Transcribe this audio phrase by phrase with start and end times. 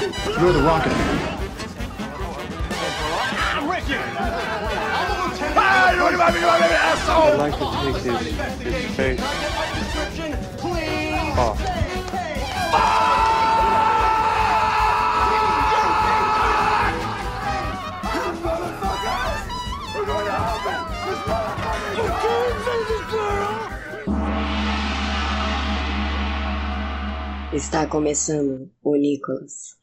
[0.00, 1.38] You're the Rocket Man.
[7.10, 8.20] I'd like to take his,
[8.60, 9.20] his face
[11.36, 11.58] off.
[27.52, 29.77] Está começando o Nicolas.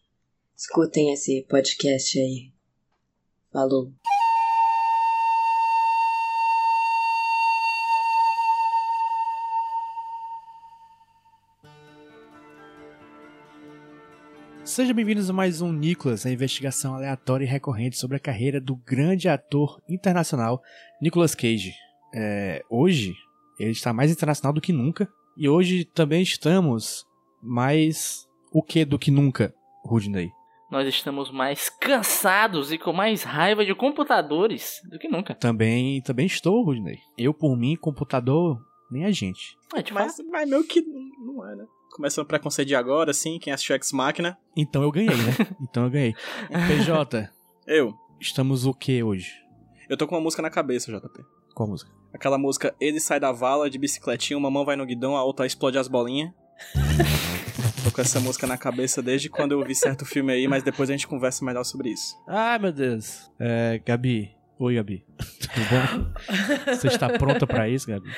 [0.57, 2.49] Escutem esse podcast aí.
[3.51, 3.91] Falou.
[14.63, 18.77] Sejam bem-vindos a mais um Nicolas, a investigação aleatória e recorrente sobre a carreira do
[18.77, 20.63] grande ator internacional
[21.01, 21.73] Nicolas Cage.
[22.13, 23.13] É, hoje,
[23.59, 27.05] ele está mais internacional do que nunca, e hoje também estamos
[27.43, 30.31] mais o que do que nunca, Rudney?
[30.75, 35.33] Nós estamos mais cansados e com mais raiva de computadores do que nunca.
[35.33, 36.99] Também, também estou, Rudney.
[37.17, 38.59] Eu, por mim, computador,
[38.91, 39.57] nem a gente.
[39.73, 41.63] É, Mas, mas meio que não é, né?
[41.93, 44.37] Começando o preconceito de agora, assim, quem assistiu Ex Machina.
[44.53, 45.31] Então eu ganhei, né?
[45.63, 46.13] Então eu ganhei.
[46.67, 47.29] PJ,
[47.65, 47.93] Eu.
[48.19, 49.31] estamos o que hoje?
[49.87, 51.23] Eu tô com uma música na cabeça, JP.
[51.53, 51.89] Qual música?
[52.13, 55.45] Aquela música Ele sai da vala de bicicletinha, uma mão vai no guidão, a outra
[55.45, 56.33] explode as bolinhas.
[57.85, 60.89] tô com essa música na cabeça desde quando eu vi certo filme aí, mas depois
[60.89, 62.15] a gente conversa melhor sobre isso.
[62.27, 63.29] Ai, meu Deus.
[63.39, 64.31] É, Gabi.
[64.57, 65.05] Oi, Gabi.
[65.39, 66.73] Tudo bom?
[66.73, 68.09] Você está pronta pra isso, Gabi?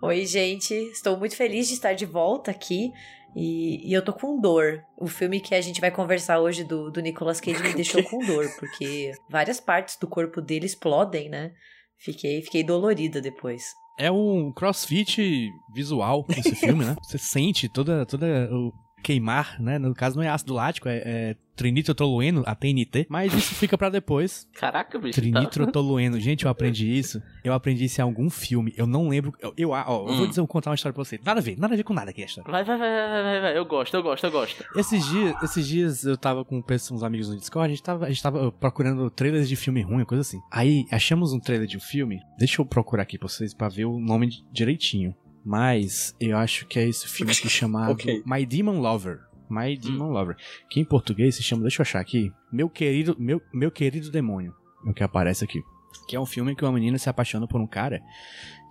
[0.00, 0.72] Oi, gente.
[0.72, 2.92] Estou muito feliz de estar de volta aqui.
[3.34, 4.84] E, e eu tô com dor.
[4.96, 8.24] O filme que a gente vai conversar hoje do, do Nicolas Cage me deixou com
[8.24, 11.50] dor, porque várias partes do corpo dele explodem, né?
[11.98, 13.64] Fiquei, fiquei dolorida depois.
[13.98, 16.94] É um crossfit visual esse filme, né?
[17.02, 19.78] Você sente toda, toda o queimar, né?
[19.78, 23.06] No caso não é ácido lático, é, é trinitrotolueno, a TNT.
[23.08, 24.48] Mas isso fica pra depois.
[24.54, 25.14] caraca, bicho.
[25.14, 26.18] tá- Trinitrotolueno.
[26.20, 27.20] Gente, eu aprendi isso.
[27.44, 28.72] Eu aprendi isso em algum filme.
[28.76, 29.32] Eu não lembro.
[29.40, 30.28] Eu, eu, ó, eu vou Hum.
[30.28, 31.18] dizer, contar uma história pra você.
[31.24, 32.50] Nada a ver, nada a ver com nada aqui a história.
[32.50, 33.58] Vai, vai, vai, vai, vai, vai.
[33.58, 34.64] Eu gosto, eu gosto, eu gosto.
[34.76, 36.62] Esses dias, esses dias eu tava com
[36.92, 40.04] uns amigos no Discord, a gente tava, a gente tava procurando trailers de filme ruim,
[40.04, 40.38] coisa assim.
[40.50, 42.20] Aí achamos um trailer de um filme.
[42.38, 45.14] Deixa eu procurar aqui pra vocês pra ver o nome direitinho.
[45.44, 48.22] Mas eu acho que é esse filme aqui chamado Ok.
[48.26, 49.20] My Demon Lover.
[49.48, 50.36] My Demon Lover.
[50.68, 52.32] Que em português se chama, deixa eu achar aqui.
[52.52, 54.54] Meu querido, meu, meu querido demônio.
[54.86, 55.62] É o que aparece aqui.
[56.06, 58.02] Que é um filme que uma menina se apaixona por um cara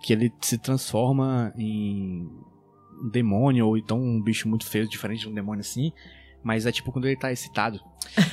[0.02, 2.28] que ele se transforma em
[3.02, 5.92] um demônio ou então um bicho muito feio, diferente de um demônio assim.
[6.42, 7.80] Mas é tipo quando ele tá excitado.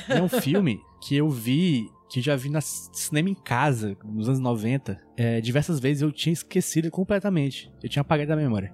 [0.08, 4.40] É um filme que eu vi, que já vi c- cinema em casa, nos anos
[4.40, 5.00] 90.
[5.16, 7.72] É, diversas vezes eu tinha esquecido completamente.
[7.82, 8.72] Eu tinha apagado da memória.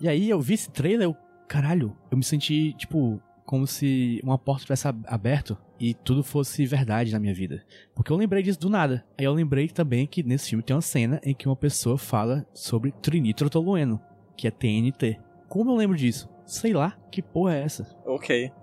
[0.00, 1.16] E aí eu vi esse trailer, eu,
[1.48, 6.66] caralho, eu me senti, tipo, como se uma porta tivesse ab- aberto e tudo fosse
[6.66, 7.64] verdade na minha vida.
[7.94, 9.04] Porque eu lembrei disso do nada.
[9.18, 12.46] Aí eu lembrei também que nesse filme tem uma cena em que uma pessoa fala
[12.52, 14.00] sobre trinitrotolueno,
[14.36, 15.18] que é TNT.
[15.48, 16.28] Como eu lembro disso?
[16.44, 17.96] Sei lá, que porra é essa?
[18.04, 18.50] Ok.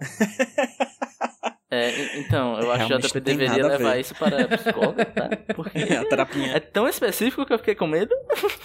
[1.76, 4.02] É, então, eu acho que o JP deveria a levar ver.
[4.02, 5.30] isso para psicóloga, tá?
[5.56, 6.52] Porque a terapinha.
[6.54, 8.14] é tão específico que eu fiquei com medo.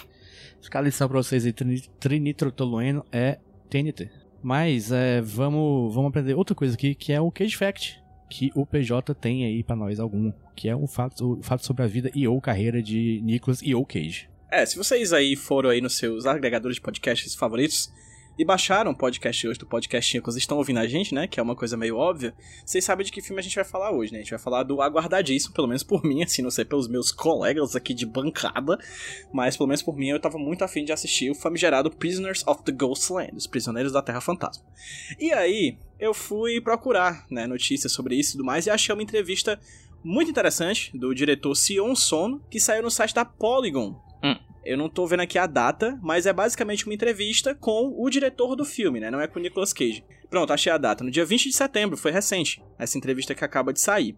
[0.61, 3.39] Ficar a lição pra vocês aí, trini- trinitrotolueno é
[3.69, 4.09] TNT.
[4.43, 7.99] Mas é, vamos, vamos aprender outra coisa aqui, que é o Cage Fact.
[8.29, 10.31] Que o PJ tem aí pra nós algum.
[10.55, 13.73] Que é um fato, o fato sobre a vida e ou carreira de Nicholas e
[13.73, 14.29] ou Cage.
[14.51, 17.89] É, se vocês aí foram aí nos seus agregadores de podcasts favoritos
[18.39, 21.27] e baixaram o podcast hoje do Podcast Nicolas e estão ouvindo a gente, né?
[21.27, 22.33] Que é uma coisa meio óbvia.
[22.65, 24.19] Vocês sabem de que filme a gente vai falar hoje, né?
[24.19, 27.11] A gente vai falar do aguardadíssimo, pelo menos por mim, assim, não sei pelos meus
[27.11, 28.79] colegas aqui de bancada,
[29.33, 32.63] mas pelo menos por mim eu tava muito afim de assistir o famigerado Prisoners of
[32.63, 34.63] the Ghostland, os Prisioneiros da Terra Fantasma.
[35.19, 39.03] E aí, eu fui procurar, né, notícias sobre isso e tudo mais e achei uma
[39.03, 39.59] entrevista
[40.01, 44.01] muito interessante do diretor Sion Sono, que saiu no site da Polygon.
[44.63, 48.55] Eu não tô vendo aqui a data, mas é basicamente uma entrevista com o diretor
[48.55, 49.09] do filme, né?
[49.09, 50.03] Não é com o Nicolas Cage.
[50.29, 51.03] Pronto, achei a data.
[51.03, 54.17] No dia 20 de setembro, foi recente, essa entrevista que acaba de sair.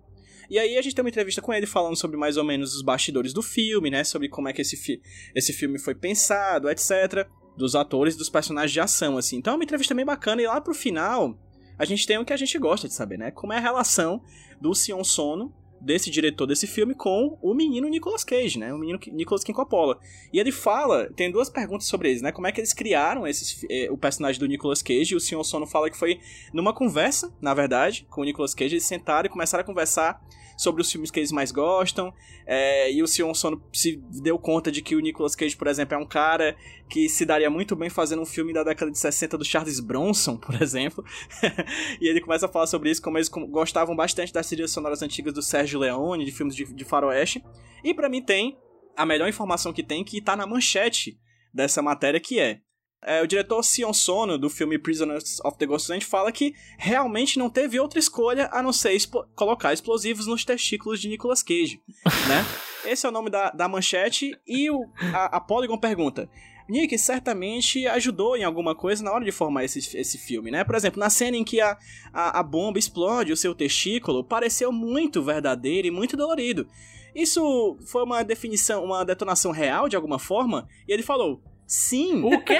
[0.49, 2.81] E aí a gente tem uma entrevista com ele falando sobre mais ou menos os
[2.81, 4.03] bastidores do filme, né?
[4.03, 5.01] Sobre como é que esse, fi
[5.33, 7.25] esse filme foi pensado, etc.
[7.55, 9.37] Dos atores, dos personagens de ação, assim.
[9.37, 10.41] Então é uma entrevista bem bacana.
[10.41, 11.39] E lá pro final,
[11.77, 13.31] a gente tem o que a gente gosta de saber, né?
[13.31, 14.21] Como é a relação
[14.59, 18.73] do Sion Sono desse diretor desse filme com o menino Nicolas Cage, né?
[18.73, 19.99] O menino Nicolas King Coppola.
[20.31, 22.31] E ele fala, tem duas perguntas sobre eles, né?
[22.31, 25.13] Como é que eles criaram esses, eh, o personagem do Nicolas Cage?
[25.13, 26.19] E o senhor Sono fala que foi
[26.53, 28.75] numa conversa, na verdade, com o Nicolas Cage.
[28.75, 30.21] Eles sentaram e começaram a conversar
[30.61, 32.13] sobre os filmes que eles mais gostam.
[32.45, 35.95] É, e o Sion Sono se deu conta de que o Nicolas Cage, por exemplo,
[35.95, 36.55] é um cara
[36.87, 40.37] que se daria muito bem fazendo um filme da década de 60 do Charles Bronson,
[40.37, 41.03] por exemplo.
[41.99, 45.33] e ele começa a falar sobre isso, como eles gostavam bastante das trilhas sonoras antigas
[45.33, 47.43] do Sérgio Leone, de filmes de, de faroeste.
[47.83, 48.55] E para mim tem
[48.95, 51.19] a melhor informação que tem, que tá na manchete
[51.51, 52.59] dessa matéria, que é
[53.03, 57.49] é, o diretor Sion Sono, do filme Prisoners of the Ghostland, fala que realmente não
[57.49, 58.95] teve outra escolha a não ser
[59.35, 61.81] colocar explosivos nos testículos de Nicolas Cage,
[62.27, 62.45] né?
[62.85, 66.29] Esse é o nome da, da manchete e o, a, a Polygon pergunta...
[66.69, 70.63] Nick certamente ajudou em alguma coisa na hora de formar esse, esse filme, né?
[70.63, 71.77] Por exemplo, na cena em que a,
[72.13, 76.65] a, a bomba explode o seu testículo, pareceu muito verdadeiro e muito dolorido.
[77.13, 80.65] Isso foi uma definição, uma detonação real de alguma forma?
[80.87, 82.21] E ele falou: Sim.
[82.25, 82.59] O quê?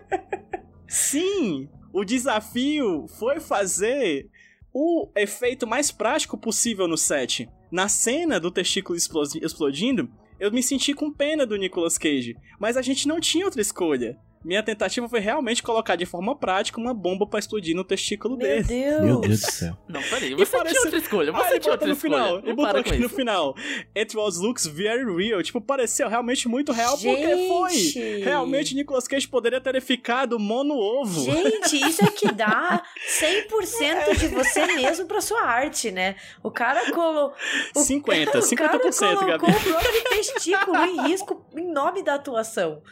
[0.88, 1.68] Sim.
[1.92, 4.30] O desafio foi fazer
[4.72, 7.50] o efeito mais prático possível no set.
[7.70, 10.10] Na cena do testículo explodindo,
[10.40, 14.18] eu me senti com pena do Nicolas Cage, mas a gente não tinha outra escolha.
[14.44, 18.46] Minha tentativa foi realmente colocar de forma prática uma bomba para explodir no testículo Meu
[18.46, 18.62] dele.
[18.64, 19.00] Deus.
[19.02, 19.76] Meu Deus do céu.
[19.88, 22.12] Não, peraí, você parece- tinha outra escolha, você Ah, ele tinha botou outra no escolha.
[22.14, 22.32] final.
[22.32, 23.14] Não Ele botou aqui no isso.
[23.16, 23.56] final.
[23.96, 25.42] It was looks very real.
[25.42, 27.48] Tipo, pareceu realmente muito real porque Gente.
[27.48, 28.20] foi.
[28.24, 31.20] Realmente Nicolas Cage poderia ter ficado mono ovo.
[31.24, 32.82] Gente, isso é que dá
[33.20, 36.16] 100% de você mesmo pra sua arte, né?
[36.42, 37.32] O cara colocou.
[37.76, 39.56] 50, o cara 50%, colocou Gabi.
[39.56, 42.82] o próprio testículo em risco em nome da atuação.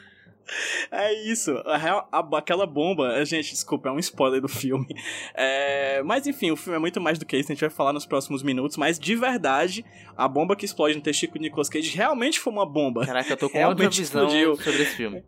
[0.90, 1.52] É isso.
[1.66, 4.86] A a- aquela bomba, gente, desculpa, é um spoiler do filme.
[5.34, 7.92] É, mas enfim, o filme é muito mais do que isso, a gente vai falar
[7.92, 8.76] nos próximos minutos.
[8.76, 9.84] Mas de verdade,
[10.16, 13.04] a bomba que explode no testículo de Nicolas Cage realmente foi uma bomba.
[13.06, 14.56] Caraca, eu tô com Realmente outra visão explodiu.
[14.56, 15.22] sobre esse filme.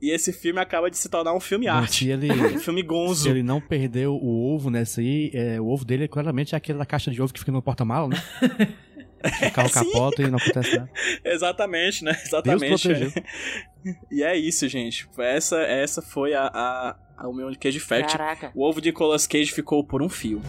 [0.00, 2.04] E esse filme acaba de se tornar um filme arte.
[2.06, 3.24] se ele, Um filme gonzo.
[3.24, 6.78] se ele não perdeu o ovo nessa aí, é, o ovo dele é claramente aquele
[6.78, 8.16] da caixa de ovo que fica no porta-mala, né?
[9.24, 9.74] O carro Sim.
[9.92, 10.90] capota e não acontece nada.
[11.24, 12.16] Exatamente, né?
[12.24, 12.88] Exatamente.
[14.10, 15.08] E é isso, gente.
[15.16, 18.16] Essa, essa foi a, a, a- o meu Cage Fact.
[18.16, 18.50] Caraca.
[18.52, 20.42] O ovo de Nicolas Cage ficou por um fio.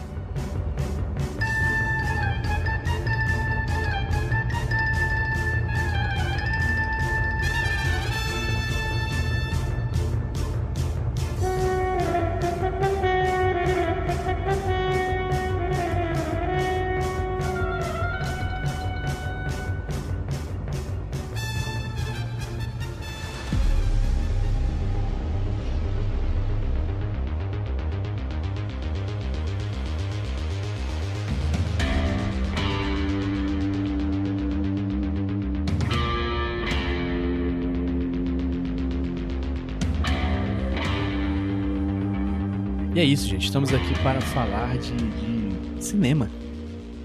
[43.48, 46.30] Estamos aqui para falar de, de cinema.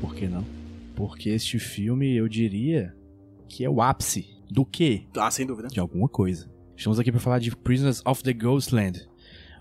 [0.02, 0.46] Por que não?
[0.94, 2.94] Porque este filme, eu diria
[3.48, 5.06] que é o ápice do quê?
[5.18, 5.70] Ah, sem dúvida.
[5.70, 6.52] De alguma coisa.
[6.76, 9.08] Estamos aqui para falar de Prisoners of the Ghostland.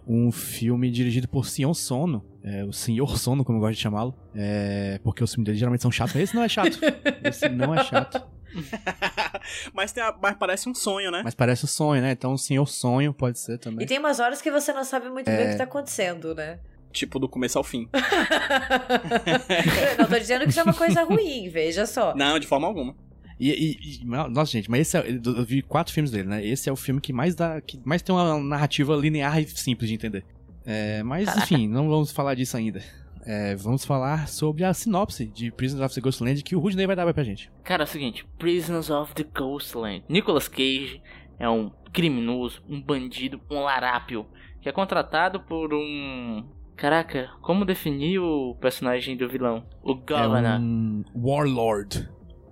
[0.09, 2.25] Um filme dirigido por Sion Sono.
[2.43, 4.13] É, o Senhor Sono, como eu gosto de chamá-lo.
[4.35, 6.17] É, porque os filmes dele geralmente são chatos.
[6.17, 6.77] Esse não é chato.
[7.23, 8.21] Esse não é chato.
[9.73, 11.23] mas, tem a- mas parece um sonho, né?
[11.25, 12.11] Mas parece um sonho, né?
[12.11, 13.87] Então o Senhor Sonho pode ser E também.
[13.87, 15.37] tem umas horas que você não sabe muito É.
[15.37, 16.59] bem o que tá acontecendo, né?
[16.93, 17.89] Tipo, do começo ao fim.
[19.99, 22.15] não tô dizendo que isso é uma coisa ruim, veja só.
[22.15, 22.95] Não, de forma alguma.
[23.41, 25.05] E, e- e- nossa, gente, mas esse é.
[25.11, 26.45] Eu vi quatro filmes dele, né?
[26.47, 27.61] Esse é o filme que mais dá.
[27.61, 30.25] que mais tem uma narrativa linear e simples de entender.
[30.65, 32.83] É, mas, enfim, não vamos falar disso ainda.
[33.25, 36.95] É, vamos falar sobre a sinopse de Prisoners of the Ghostland que o Rudney vai
[36.97, 37.51] dar pra gente.
[37.65, 40.05] Cara, é o seguinte, Prisoners of the Ghostland.
[40.09, 41.01] Nicolas Cage
[41.39, 44.27] é um criminoso, um bandido, um larápio,
[44.61, 46.45] que é contratado por um...
[46.83, 49.65] Caraca, como definir o personagem do vilão?
[49.85, 50.59] O É Governor.
[50.61, 52.09] um Warlord.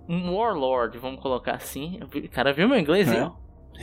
[0.07, 0.33] um...
[0.37, 1.99] warlord, vamos colocar assim.
[2.09, 3.23] Vi- Cara, viu meu inglês aí, É.
[3.25, 3.33] ó?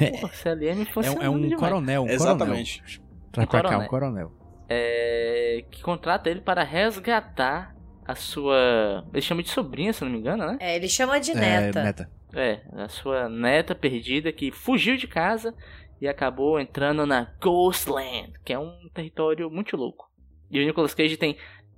[0.00, 1.60] É, Pô, CLM é, um- funcionando é um demais.
[1.60, 2.78] coronel, um Exatamente.
[2.80, 3.28] coronel.
[3.30, 3.86] Traz Um pra cá, coronel.
[3.86, 4.32] um coronel.
[4.70, 7.76] É, que contrata ele para resgatar
[8.06, 9.04] a sua...
[9.12, 10.56] Ele chama de sobrinha, se não me engano, né?
[10.60, 11.82] É, ele chama de É, neta.
[11.82, 12.10] neta.
[12.34, 15.54] É, a sua neta perdida que fugiu de casa
[16.00, 20.07] e acabou entrando na Ghostland, que é um território muito louco.
[20.50, 21.36] E o Nicolas Cage tem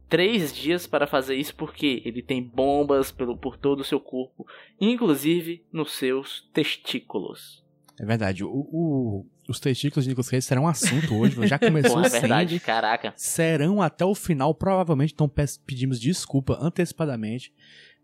[0.09, 4.47] três dias para fazer isso porque ele tem bombas pelo, por todo o seu corpo,
[4.81, 7.65] inclusive nos seus testículos.
[7.99, 8.43] É verdade.
[8.43, 11.47] O, o, os testículos de Nicolas Cage serão um assunto hoje.
[11.47, 12.21] Já começou Porra, é sendo.
[12.23, 13.13] verdade, caraca.
[13.17, 15.13] Serão até o final, provavelmente.
[15.13, 15.31] Então
[15.67, 17.53] pedimos desculpa antecipadamente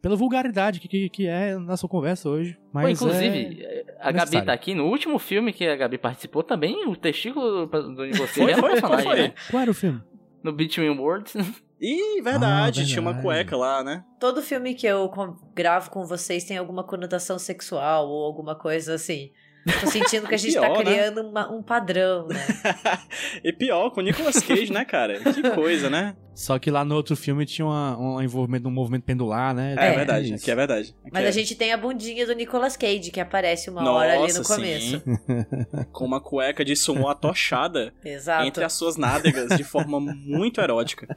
[0.02, 2.58] pela vulgaridade que, que, que é a nossa conversa hoje.
[2.72, 3.64] Mas Pô, inclusive,
[3.98, 4.74] a Gabi tá aqui.
[4.74, 8.60] No último filme que a Gabi participou também, o testículo do, Nicolas Cage era um
[8.60, 9.16] qual personagem, foi?
[9.16, 9.24] né?
[9.24, 10.02] É, qual era o filme?
[10.46, 11.34] No Between Worlds.
[11.80, 13.26] Ih, verdade, Ah, tinha uma verdade.
[13.26, 14.04] cueca lá, né?
[14.20, 15.10] Todo filme que eu
[15.54, 19.32] gravo com vocês tem alguma conotação sexual ou alguma coisa assim.
[19.80, 20.84] Tô sentindo que a gente tá Pior, né?
[20.84, 22.36] criando uma- um padrão, né?
[23.42, 25.18] e pior, com o Nicolas Cage, né, cara?
[25.20, 26.14] Que coisa, né?
[26.34, 29.74] Só que lá no outro filme tinha uma- um envolvimento, um movimento pendular, né?
[29.78, 30.42] É, É, verdade, isso.
[30.44, 30.94] aqui é verdade.
[31.02, 31.28] Aqui Mas é.
[31.28, 34.54] a gente tem a bundinha do Nicolas Cage, que aparece uma hora ali no Nossa,
[34.54, 35.00] começo.
[35.00, 35.16] sim.
[35.92, 38.46] Com uma cueca de sumo atochada Exato.
[38.46, 41.16] entre as suas nádegas de forma muito erótica.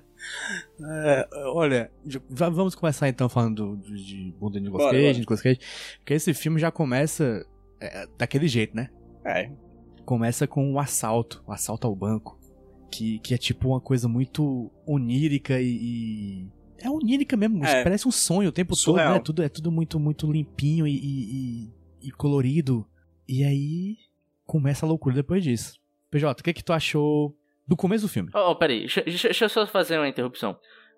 [1.05, 1.91] É, olha,
[2.29, 5.19] vamos começar então falando do, do- de Bunda de Nicolas Cage.
[5.19, 5.59] Nicolas Cage.
[5.99, 7.45] Porque esse filme já começa
[7.79, 8.89] é, daquele jeito, né?
[9.25, 9.51] É.
[10.05, 12.37] Começa com o assalto, o assalto ao banco.
[12.91, 15.67] Que, que é tipo uma coisa muito onírica e.
[15.67, 16.47] e-
[16.79, 17.83] É onírica mesmo, É.
[17.83, 19.07] parece um sonho o tempo Surreal.
[19.09, 19.23] todo, né?
[19.23, 21.65] Tudo, é tudo muito, muito limpinho e, e-
[22.05, 22.87] e- e colorido.
[23.27, 23.97] E aí
[24.45, 25.77] começa a loucura depois disso.
[26.09, 27.35] PJ, o que que tu achou
[27.67, 28.31] do começo do filme?
[28.33, 30.57] Oh, oh, peraí, deixa, deixa- deixa eu só fazer uma interrupção.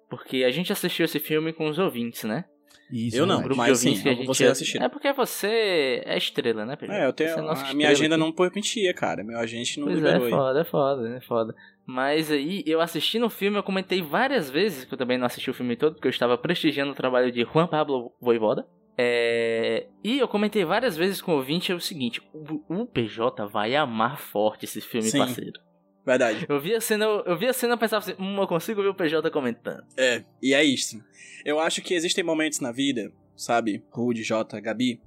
[0.10, 2.46] Porque a gente assistiu esse filme com os ouvintes, né?
[2.92, 4.86] Isso, Eu é não, grupo mas sim, que a gente vocês assistiram.
[4.86, 6.94] É porque você é estrela, né, Pedro?
[6.94, 7.30] É, eu tenho.
[7.30, 8.24] Você é a minha estrela agenda aqui.
[8.24, 9.24] não permitia, cara.
[9.24, 10.32] Meu agente não Pois liberou é, aí.
[10.32, 11.56] foda, é foda, é foda.
[11.86, 15.50] Mas aí, eu assistindo o filme, eu comentei várias vezes, que eu também não assisti
[15.50, 18.68] o filme todo, porque eu estava prestigiando o trabalho de Juan Pablo Voivoda.
[18.98, 19.88] É...
[20.04, 23.76] E eu comentei várias vezes com o ouvinte é o seguinte, o, o PJ vai
[23.76, 25.20] amar forte esse filme, Sim.
[25.20, 25.60] parceiro.
[26.06, 26.46] Verdade.
[26.50, 28.82] Eu vi a cena, eu, eu vi a cena e pensava assim, hum, eu consigo
[28.82, 29.84] ver o PJ comentando.
[29.98, 31.02] É, e é isso.
[31.46, 35.00] Eu acho que existem momentos na vida, sabe, Rude, Jota, Gabi,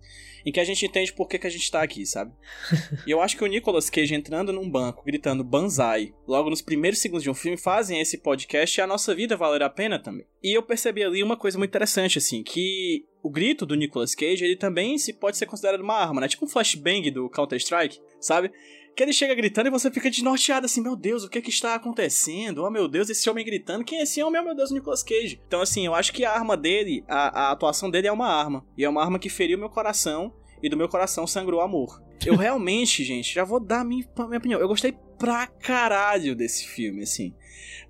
[0.46, 2.32] em que a gente entende por que, que a gente tá aqui, sabe?
[3.06, 7.00] e eu acho que o Nicolas Cage entrando num banco, gritando Banzai, logo nos primeiros
[7.00, 10.26] segundos de um filme, fazem esse podcast e a nossa vida valer a pena também.
[10.42, 14.44] E eu percebi ali uma coisa muito interessante, assim, que o grito do Nicolas Cage,
[14.44, 16.28] ele também se pode ser considerado uma arma, né?
[16.28, 18.52] Tipo um flashbang do Counter-Strike, sabe?
[18.96, 21.74] Que ele chega gritando e você fica desnorteado assim, meu Deus, o que que está
[21.74, 22.62] acontecendo?
[22.64, 24.40] Oh meu Deus, esse homem gritando, quem é esse homem?
[24.40, 25.40] Oh meu Deus, o Nicolas Cage.
[25.46, 28.64] Então assim, eu acho que a arma dele, a, a atuação dele é uma arma.
[28.78, 30.32] E é uma arma que feriu meu coração
[30.62, 32.00] e do meu coração sangrou amor.
[32.24, 34.60] Eu realmente, gente, já vou dar minha, minha opinião.
[34.60, 37.34] Eu gostei pra caralho desse filme, assim.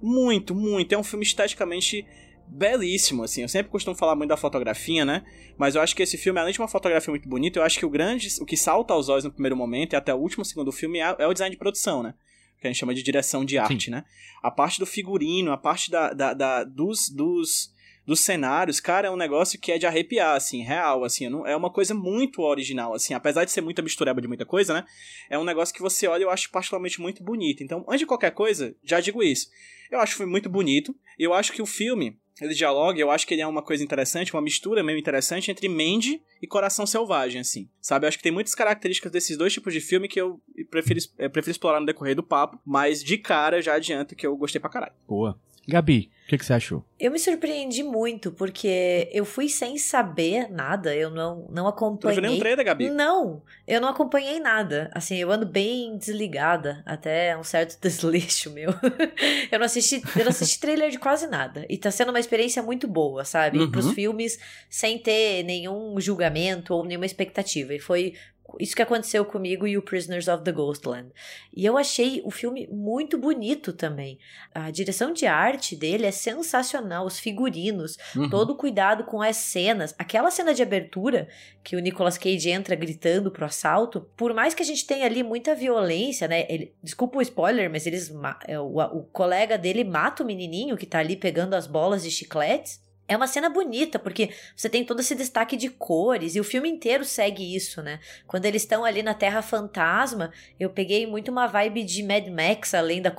[0.00, 0.94] Muito, muito.
[0.94, 2.06] É um filme esteticamente
[2.46, 3.42] belíssimo, assim.
[3.42, 5.24] Eu sempre costumo falar muito da fotografia, né?
[5.56, 7.86] Mas eu acho que esse filme, além de uma fotografia muito bonita, eu acho que
[7.86, 10.66] o grande, o que salta aos olhos no primeiro momento e até o último segundo
[10.66, 12.14] do filme é, é o design de produção, né?
[12.60, 14.04] Que a gente chama de direção de arte, né?
[14.42, 17.72] A parte do figurino, a parte da, da, da- dos, dos,
[18.06, 21.28] dos cenários, cara, é um negócio que é de arrepiar, assim, real, assim.
[21.28, 23.12] não- É uma coisa muito original, assim.
[23.14, 24.84] Apesar de ser muita mistureba de muita coisa, né?
[25.28, 27.62] É um negócio que você olha e eu acho particularmente muito bonito.
[27.62, 29.48] Então, antes de qualquer coisa, já digo isso.
[29.90, 30.94] Eu acho o filme muito bonito.
[31.18, 34.34] Eu acho que o filme, ele dialoga, eu acho que ele é uma coisa interessante,
[34.34, 37.68] uma mistura meio interessante entre Mandy e Coração Selvagem, assim.
[37.80, 38.04] Sabe?
[38.04, 41.30] Eu acho que tem muitas características desses dois tipos de filme que eu prefiro, eu
[41.30, 44.70] prefiro explorar no decorrer do papo, mas de cara já adianto que eu gostei pra
[44.70, 44.94] caralho.
[45.06, 45.38] Boa.
[45.66, 46.82] Gabi, o que, que você achou?
[46.98, 51.62] Eu me surpreendi muito, porque eu fui sem saber nada, eu não, não Tu não
[51.62, 52.20] viu acompanhei.
[52.22, 52.88] nenhum trailer, Gabi?
[52.88, 54.90] Não, eu não acompanhei nada.
[54.94, 58.70] Assim, eu ando bem desligada, até um certo desleixo meu.
[59.52, 61.66] eu não assisti, eu não assisti trailer de quase nada.
[61.68, 63.58] E tá sendo uma experiência muito boa, sabe?
[63.58, 63.70] Uhum.
[63.70, 64.38] pros filmes
[64.70, 67.74] sem ter nenhum julgamento ou nenhuma expectativa.
[67.74, 68.14] E foi
[68.60, 71.10] isso que aconteceu comigo e o Prisoners of the Ghostland.
[71.56, 74.18] E eu achei o filme muito bonito também.
[74.54, 78.28] A direção de arte dele é sensacional, os figurinos, Uhum.
[78.30, 79.94] todo o cuidado com as cenas.
[79.98, 81.28] Aquela cena de abertura
[81.62, 85.22] que o Nicolas Cage entra gritando pro assalto, por mais que a gente tenha ali
[85.22, 86.46] muita violência, né?
[86.48, 88.12] Ele, desculpa o spoiler, mas eles
[88.46, 92.10] é, o, o colega dele mata o menininho que tá ali pegando as bolas de
[92.10, 92.83] chicletes.
[93.06, 96.68] É uma cena bonita, porque você tem todo esse destaque de cores, e o filme
[96.68, 98.00] inteiro segue isso, né?
[98.26, 102.72] Quando eles estão ali na Terra Fantasma, eu peguei muito uma vibe de Mad Max,
[102.72, 103.14] além da,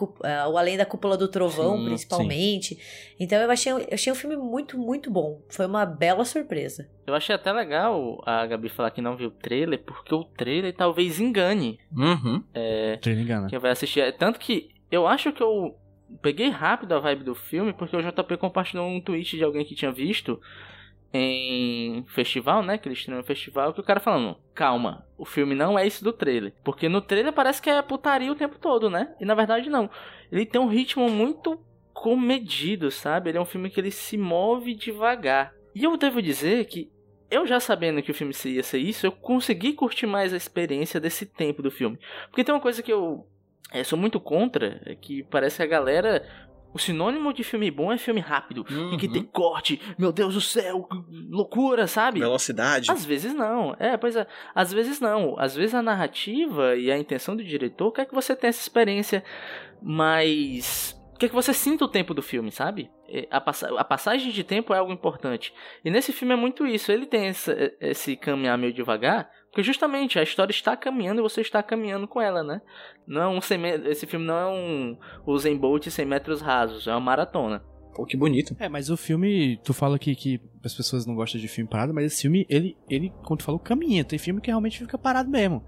[0.49, 2.79] o Além da Cúpula do Trovão, Sim, principalmente.
[3.19, 5.39] Então eu achei, eu achei o filme muito, muito bom.
[5.49, 6.89] Foi uma bela surpresa.
[7.05, 10.75] Eu achei até legal a Gabi falar que não viu o trailer, porque o trailer
[10.75, 12.43] talvez engane Uhum.
[13.01, 13.47] Trailer engana.
[13.47, 13.99] quem vai assistir.
[13.99, 15.75] É, Tanto que eu acho que eu
[16.21, 19.75] peguei rápido a vibe do filme, porque o JP compartilhou um tweet de alguém que
[19.75, 20.39] tinha visto
[21.13, 22.77] em festival, né?
[22.77, 26.11] Que eles no festival, que o cara falando, calma, o filme não é isso do
[26.11, 26.53] trailer.
[26.63, 29.15] Porque no trailer parece que é putaria o tempo todo, né?
[29.19, 29.89] E na verdade não.
[30.31, 31.59] Ele tem um ritmo muito
[31.93, 33.29] comedido, sabe?
[33.29, 35.53] Ele é um filme que ele se move devagar.
[35.73, 36.91] E eu devo dizer que
[37.31, 40.99] eu já sabendo que o filme ia ser isso, eu consegui curtir mais a experiência
[40.99, 41.97] desse tempo do filme.
[42.27, 43.25] Porque tem uma coisa que eu
[43.71, 46.25] é, sou muito contra, é que parece que a galera
[46.73, 48.93] o sinônimo de filme bom é filme rápido, Uhum.
[48.93, 50.85] em que tem corte, meu Deus do céu,
[51.29, 52.19] loucura, sabe?
[52.19, 52.91] Velocidade.
[52.91, 53.73] Às vezes não.
[53.79, 54.27] É, pois é.
[54.53, 55.39] Às vezes não.
[55.39, 59.23] Às vezes a narrativa e a intenção do diretor quer que você tenha essa experiência
[59.81, 60.99] mais.
[61.17, 62.91] Quer que você sinta o tempo do filme, sabe?
[63.07, 65.53] É, A, passa- a passagem de tempo é algo importante.
[65.83, 66.91] E nesse filme é muito isso.
[66.91, 71.39] Ele tem essa- esse caminhar meio devagar, porque justamente a história está caminhando e você
[71.39, 72.61] está caminhando com ela, né?
[73.07, 76.87] Não é um 100 me- Esse filme não é um Usain Bolt 100 metros rasos,
[76.87, 77.63] é uma maratona.
[77.95, 78.53] Pô, que bonito.
[78.59, 81.93] É, mas o filme, tu fala que, que as pessoas não gostam de filme parado,
[81.93, 84.03] mas esse filme, ele, ele, como tu falou, caminha.
[84.03, 85.63] Tem filme que realmente fica parado mesmo.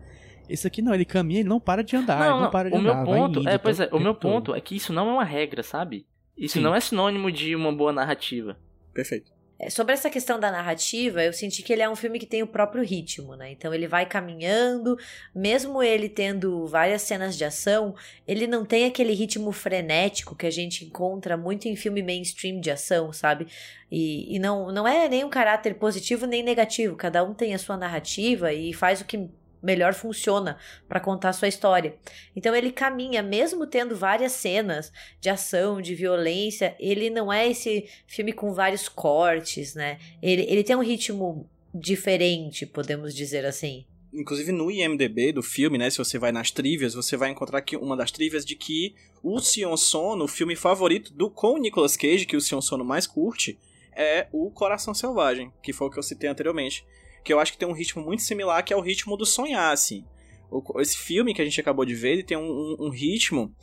[0.50, 2.80] Esse aqui não, ele caminha, ele não para de andar, ele não, para de o
[2.80, 2.96] andar.
[2.96, 4.32] meu ponto, indo é, pois é, o meu tempo todo.
[4.34, 6.06] ponto é que isso não é uma regra, sabe?
[6.38, 6.60] Isso Sim.
[6.62, 8.58] não é sinônimo de uma boa narrativa.
[8.94, 9.32] Perfeito.
[9.60, 12.44] É, sobre essa questão da narrativa, eu senti que ele é um filme que tem
[12.44, 13.52] o próprio ritmo, né?
[13.52, 14.98] Então ele vai caminhando,
[15.34, 17.96] mesmo ele tendo várias cenas de ação,
[18.28, 22.70] ele não tem aquele ritmo frenético que a gente encontra muito em filme mainstream de
[22.70, 23.48] ação, sabe?
[23.92, 27.58] E, e não, não é nem um caráter positivo nem negativo, cada um tem a
[27.58, 29.28] sua narrativa e faz o que
[29.68, 30.58] melhor funciona
[30.88, 31.98] para contar sua história.
[32.34, 37.90] Então ele caminha, mesmo tendo várias cenas de ação, de violência, ele não é esse
[38.08, 40.00] filme com vários cortes, né?
[40.22, 43.86] Ele, ele tem um ritmo diferente, podemos dizer assim.
[44.14, 45.90] Inclusive no IMDB do filme, né?
[45.90, 49.38] Se você vai nas trivias, você vai encontrar aqui uma das trivias de que o
[49.40, 53.60] Sion Sono, o filme favorito do com Nicolas Cage, que o Sion Sono mais curte,
[53.92, 56.86] é o Coração Selvagem, que foi o que eu citei anteriormente.
[57.28, 59.74] Que eu acho que tem um ritmo muito similar, que é o ritmo do sonhar,
[59.74, 60.06] assim.
[60.50, 63.54] O- esse filme que a gente acabou de ver, ele tem um, um- um ritmo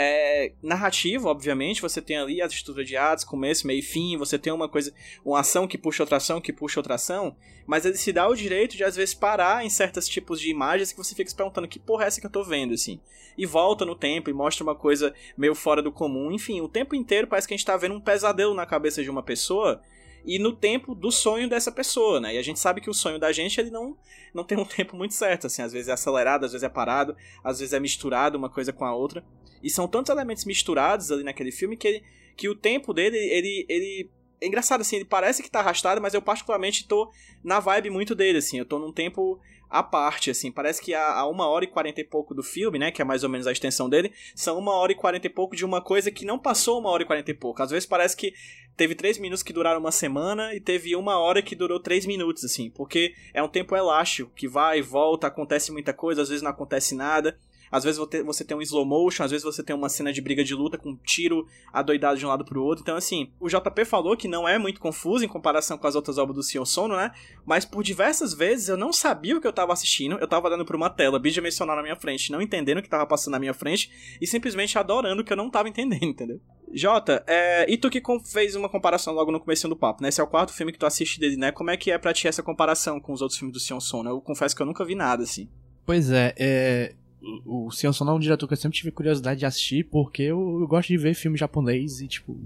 [0.00, 1.82] é, narrativo, obviamente.
[1.82, 4.16] Você tem ali a estrutura de atos, começo, meio e fim.
[4.16, 4.94] Você tem uma coisa,
[5.24, 7.34] uma ação que puxa outra ação, que puxa outra ação.
[7.66, 10.92] Mas ele se dá o direito de, às vezes, parar em certos tipos de imagens
[10.92, 13.00] que você fica se perguntando que porra é essa que eu tô vendo, assim.
[13.36, 16.30] E volta no tempo e mostra uma coisa meio fora do comum.
[16.30, 19.10] Enfim, o tempo inteiro parece que a gente tá vendo um pesadelo na cabeça de
[19.10, 19.82] uma pessoa
[20.24, 22.34] e no tempo do sonho dessa pessoa, né?
[22.34, 23.96] E a gente sabe que o sonho da gente, ele não,
[24.34, 25.62] não tem um tempo muito certo, assim.
[25.62, 28.84] Às vezes é acelerado, às vezes é parado, às vezes é misturado uma coisa com
[28.84, 29.24] a outra.
[29.62, 32.02] E são tantos elementos misturados ali naquele filme que, ele,
[32.36, 34.10] que o tempo dele, ele, ele...
[34.40, 37.10] É engraçado, assim, ele parece que tá arrastado, mas eu particularmente tô
[37.42, 38.56] na vibe muito dele, assim.
[38.58, 40.50] Eu tô num tempo à parte, assim.
[40.50, 42.90] Parece que a, a uma hora e quarenta e pouco do filme, né?
[42.90, 45.56] Que é mais ou menos a extensão dele, são uma hora e quarenta e pouco
[45.56, 47.62] de uma coisa que não passou uma hora e quarenta e pouco.
[47.62, 48.32] Às vezes parece que
[48.76, 52.44] teve três minutos que duraram uma semana e teve uma hora que durou três minutos,
[52.44, 52.70] assim.
[52.70, 56.50] Porque é um tempo elástico, que vai e volta, acontece muita coisa, às vezes não
[56.50, 57.38] acontece nada.
[57.70, 60.42] Às vezes você- tem um slow motion, às vezes você tem uma cena de briga
[60.42, 62.82] de luta com um tiro adoidado de um lado pro outro.
[62.82, 66.18] Então, assim, o JP falou que não é muito confuso em comparação com as outras
[66.18, 67.10] obras do Sion Sono, né?
[67.44, 70.16] Mas por diversas vezes eu não sabia o que eu tava assistindo.
[70.18, 73.06] Eu tava olhando pra uma tela bidimensional na minha frente, não entendendo o que tava
[73.06, 76.40] passando na minha frente e simplesmente adorando o que eu não tava entendendo, entendeu?
[76.72, 80.10] Jota, é, e tu que fez uma comparação logo no começo do papo, né?
[80.10, 81.50] Esse é o quarto filme que tu assiste dele, né?
[81.50, 84.10] Como é que é pra ti essa comparação com os outros filmes do Sion Sono?
[84.10, 85.48] Eu confesso que eu nunca vi nada, assim.
[85.86, 89.40] Pois é, é o o Sion Sono é um diretor que eu sempre tive curiosidade
[89.40, 92.38] de assistir, porque eu, eu gosto de ver filme japonês e, tipo,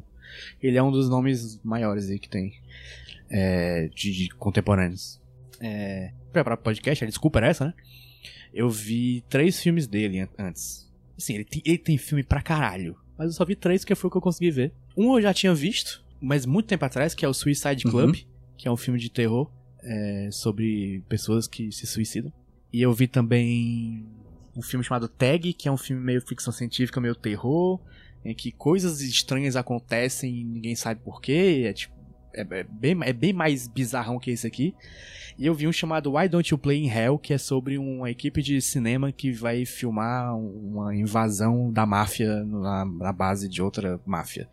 [0.63, 2.55] ele é um dos nomes maiores aí que tem
[3.31, 5.21] é, de, de contemporâneos.
[5.61, 7.75] É, pro podcast, a desculpa era essa, né?
[8.53, 10.91] Eu vi três filmes dele an- antes.
[11.17, 14.09] Assim, ele tem, ele tem filme pra caralho, mas eu só vi três que foi
[14.09, 14.73] o que eu consegui ver.
[14.97, 18.17] Um eu já tinha visto, mas muito tempo atrás, que é o Suicide Club,
[18.57, 19.51] que é um filme de terror
[19.83, 22.33] é, sobre pessoas que se suicidam.
[22.73, 24.05] E eu vi também
[24.57, 27.81] um filme chamado Tag, que é um filme meio ficção científica, meio terror,
[28.25, 31.65] em que coisas estranhas acontecem e ninguém sabe porquê.
[31.67, 32.03] É tipo.
[32.35, 34.75] É, é bem, é bem mais bizarrão que esse aqui.
[35.39, 38.11] E eu vi um chamado Why Don't You Play in Hell, que é sobre uma
[38.11, 44.01] equipe de cinema que vai filmar uma invasão da máfia na, na base de outra
[44.07, 44.49] máfia.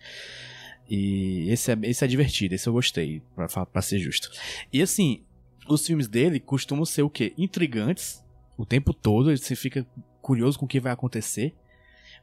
[0.90, 4.32] E esse é, esse é divertido, esse eu gostei, pra, pra ser justo.
[4.74, 5.24] E assim,
[5.68, 7.34] os filmes dele costumam ser o quê?
[7.38, 8.24] Intrigantes
[8.60, 9.88] o tempo todo, você fica
[10.22, 11.56] curioso com o que vai acontecer.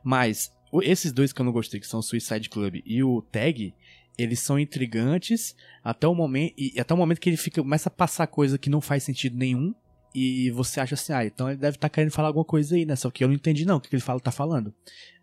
[0.05, 3.75] Mas esses dois que eu não gostei, que são o Suicide Club e o Tag,
[4.18, 7.92] eles são intrigantes até o momento e até o momento que ele fica começa a
[7.92, 9.75] passar coisa que não faz sentido nenhum
[10.14, 12.96] e você acha assim, ah, então ele deve estar querendo falar alguma coisa aí, né?
[12.96, 14.75] Só que eu não entendi não o que que ele fala, tá falando.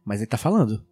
[0.04, 0.84] Mas ele tá falando.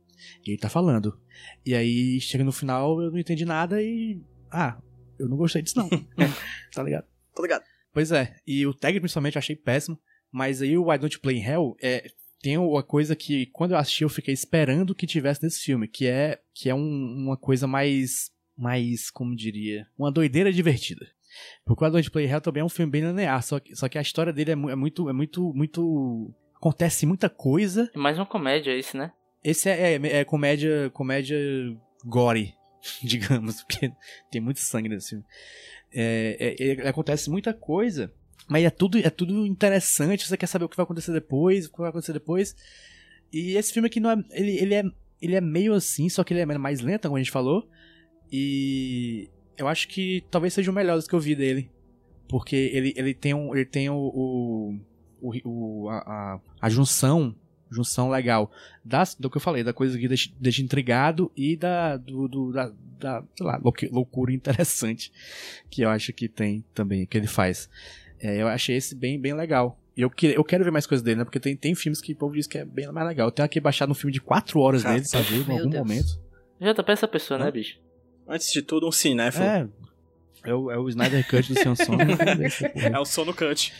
[0.45, 1.19] E ele tá falando.
[1.65, 4.79] E aí chega no final, eu não entendi nada e ah,
[5.17, 5.89] eu não gostei disso não.
[6.71, 7.07] tá ligado?
[7.35, 7.63] Tô ligado.
[7.91, 9.99] Pois é, e o tag principalmente eu achei péssimo,
[10.31, 12.09] mas aí o Why Don't Play in Hell é,
[12.41, 16.07] tem uma coisa que quando eu assisti eu fiquei esperando que tivesse nesse filme, que
[16.07, 21.07] é que é um- uma coisa mais mais, como diria, uma doideira divertida.
[21.65, 23.97] Porque o Adonde Play Hell também é um filme bem linear, só que, só que
[23.97, 26.31] a história dele é, mu- é muito, é muito, muito...
[26.55, 27.89] Acontece muita coisa.
[27.95, 29.11] É mais uma comédia esse, né?
[29.43, 31.39] Esse é, é, é comédia, comédia
[32.05, 32.53] gore,
[33.01, 33.91] digamos, porque
[34.29, 35.25] tem muito sangue nesse filme.
[35.91, 38.13] É, é- é- acontece muita coisa,
[38.51, 41.71] mas é tudo, é tudo interessante, você quer saber o que vai acontecer depois, o
[41.71, 42.53] que vai acontecer depois.
[43.31, 44.83] E esse filme aqui não é, ele, ele é,
[45.21, 47.65] ele é meio assim, só que ele é mais lento, como a gente falou.
[48.29, 51.71] E eu acho que talvez seja o melhor dos que eu vi dele.
[52.27, 53.95] Porque ele, ele tem, um, ele tem o,
[55.21, 57.33] o, o, a, a, a junção,
[57.69, 58.51] junção legal
[58.83, 62.51] das, do que eu falei, da coisa que deixa, deixa intrigado e da, do, do-
[62.51, 63.61] da, da sei lá,
[63.91, 65.09] loucura interessante
[65.69, 67.69] que eu acho que tem também, que ele faz.
[68.21, 69.77] É, eu achei esse bem, bem legal.
[69.97, 71.23] E eu, que- eu quero ver mais coisas dele, né?
[71.25, 73.27] Porque tem, tem filmes que o povo diz que é bem mais legal.
[73.27, 75.83] Eu tenho aqui baixado um filme de 4 horas dele pra ver em algum Deus.
[75.87, 76.21] momento.
[76.59, 77.79] JP é essa pessoa, né, bicho?
[78.27, 79.43] Antes de tudo, um cinéfilo.
[79.45, 79.67] É.
[80.43, 81.97] É o, é o Snyder Cut do Sean Song.
[82.75, 83.73] É o sono cut.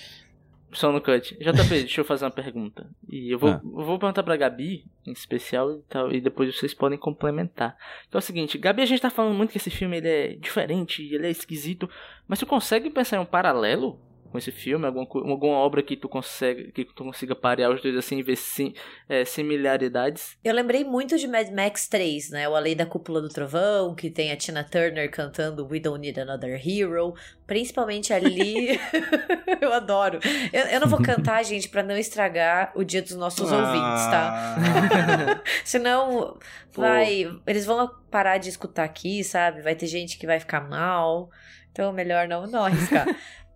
[0.74, 1.36] Só no cut.
[1.38, 2.88] JP, deixa eu fazer uma pergunta.
[3.10, 3.62] E eu vou, Ah.
[3.64, 7.76] eu vou perguntar pra Gabi, em especial, e, tal, e depois vocês podem complementar.
[8.10, 10.36] Que é o seguinte, Gabi, a gente tá falando muito que esse filme ele é
[10.36, 11.90] diferente, ele é esquisito,
[12.28, 14.00] mas tu consegue pensar em um paralelo
[14.32, 14.86] com esse filme?
[14.86, 18.38] Alguma, alguma obra que tu, consegue, que tu consiga parear os dois assim e ver
[18.38, 18.74] sim,
[19.08, 20.38] é, similaridades?
[20.44, 22.50] Eu lembrei muito de Mad Max 3, né?
[22.50, 26.20] O Além da Cúpula do Trovão, que tem a Tina Turner cantando We Don't Need
[26.20, 27.14] Another Hero.
[27.46, 28.80] Principalmente ali.
[29.60, 30.20] eu adoro.
[30.54, 34.56] Eu, eu não vou cantar, gente, pra não estragar o dia dos nossos ouvintes, tá?
[34.92, 35.42] Ah.
[35.64, 36.38] Senão,
[36.72, 36.82] Pô.
[36.82, 37.28] vai.
[37.46, 39.62] Eles vão parar de escutar aqui, sabe?
[39.62, 41.30] Vai ter gente que vai ficar mal.
[41.72, 43.08] Então, melhor não, não arriscar.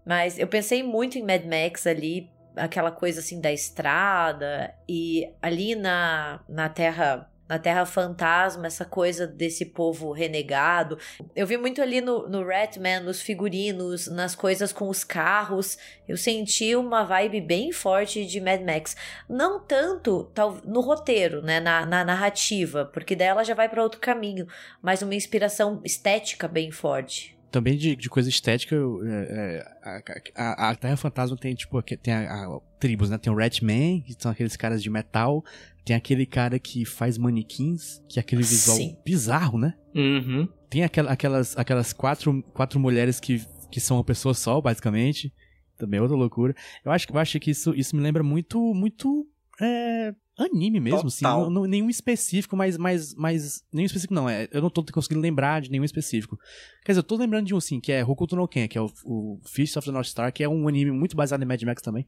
[0.06, 5.76] Mas eu pensei muito em Mad Max ali, aquela coisa assim da estrada, e ali
[5.76, 7.30] na, na Terra.
[7.48, 10.98] Na Terra Fantasma, essa coisa desse povo renegado.
[11.36, 15.78] Eu vi muito ali no, no Ratman, nos figurinos, nas coisas com os carros.
[16.08, 18.98] Eu senti uma vibe bem forte de Mad Max.
[19.30, 21.60] Não tanto tal, no roteiro, né?
[21.60, 24.48] Na, na narrativa, porque daí ela já vai para outro caminho,
[24.82, 27.35] mas uma inspiração estética bem forte.
[27.56, 30.02] Também de, de coisa estética, é, é,
[30.36, 33.18] a, a, a Terra Fantasma tem, tipo, tem a, a- tribos, né?
[33.18, 35.42] Tem o Ratman, que são aqueles caras de metal.
[35.86, 38.98] Tem aquele cara que faz manequins, que é aquele visual Sim.
[39.06, 39.74] bizarro, né?
[39.96, 40.50] Uhum.
[40.70, 43.42] Tem aquela- aquelas, aquelas quatro, quatro mulheres que,
[43.72, 45.34] que são uma pessoa só, basicamente.
[45.78, 46.54] Também é outra loucura.
[46.84, 49.26] Eu acho, eu acho que isso, isso me lembra muito, muito
[49.62, 51.24] é, anime mesmo, assim.
[51.24, 51.42] Total.
[51.44, 53.64] Não, não- nenhum específico, mas, mas, mas.
[53.72, 54.28] Nenhum específico, não.
[54.30, 56.38] É, eu não tô conseguindo lembrar de nenhum específico.
[56.84, 58.82] Quer dizer, eu tô lembrando de um, sim, que é Hokuto no Ken, que é
[58.82, 61.62] o, o Fist of the North Star, que é um anime muito baseado em Mad
[61.64, 62.08] Max também.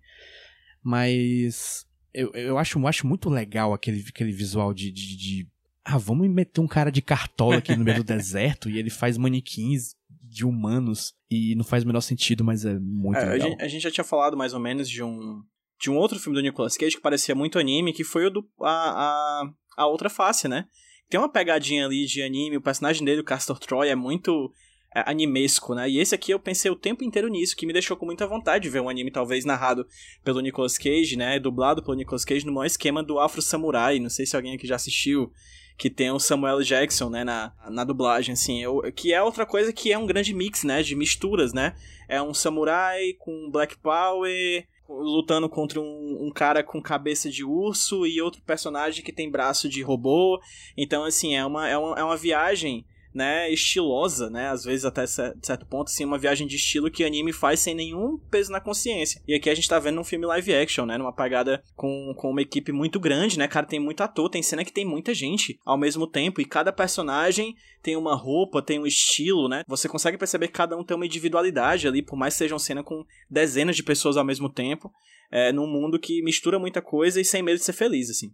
[0.84, 1.86] Mas.
[2.14, 5.48] Eu, eu acho, eu acho muito legal aquele, aquele visual de, de, de
[5.86, 9.18] ah, vamos meter um cara de cartola aqui no meio do deserto e ele faz
[9.18, 13.50] manequins de humanos e não faz o menor sentido, mas é muito É, a, legal.
[13.50, 15.44] gente, a gente já tinha falado mais ou menos de um
[15.80, 18.50] de um outro filme do Nicolas Cage que parecia muito anime, que foi o do
[18.62, 20.66] a, a, a outra face, né?
[21.10, 24.52] Tem uma pegadinha ali de anime, o personagem dele, o Castor Troy, é muito
[24.94, 25.90] é, animesco, né?
[25.90, 28.64] E esse aqui eu pensei o tempo inteiro nisso, que me deixou com muita vontade
[28.64, 29.86] de ver um anime talvez narrado
[30.24, 31.40] pelo Nicolas Cage, né?
[31.40, 34.00] Dublado pelo Nicolas Cage no maior esquema do Afro Samurai.
[34.00, 35.32] Não sei se alguém aqui já assistiu
[35.78, 39.72] que tem o Samuel Jackson, né, na, na dublagem, assim, eu, que é outra coisa
[39.72, 41.76] que é um grande mix, né, de misturas, né,
[42.10, 48.06] é um samurai com Black Power, lutando contra um, um cara com cabeça de urso
[48.06, 50.40] e outro personagem que tem braço de robô,
[50.76, 52.86] então, assim, é uma, é uma, é uma viagem,
[53.18, 57.04] né, estilosa, né, às vezes até cer- certo ponto, assim, uma viagem de estilo que
[57.04, 59.20] anime faz sem nenhum peso na consciência.
[59.28, 62.30] E aqui a gente tá vendo um filme live action, né, numa pegada com, com
[62.30, 65.60] uma equipe muito grande, né, cara, tem muito ator, tem cena que tem muita gente
[65.66, 70.18] ao mesmo tempo, e cada personagem tem uma roupa, tem um estilo, né, você consegue
[70.18, 73.04] perceber que cada um tem uma individualidade ali, por mais que seja uma cena com
[73.28, 74.92] dezenas de pessoas ao mesmo tempo,
[75.32, 78.32] é, num mundo que mistura muita coisa e sem medo de ser feliz, assim.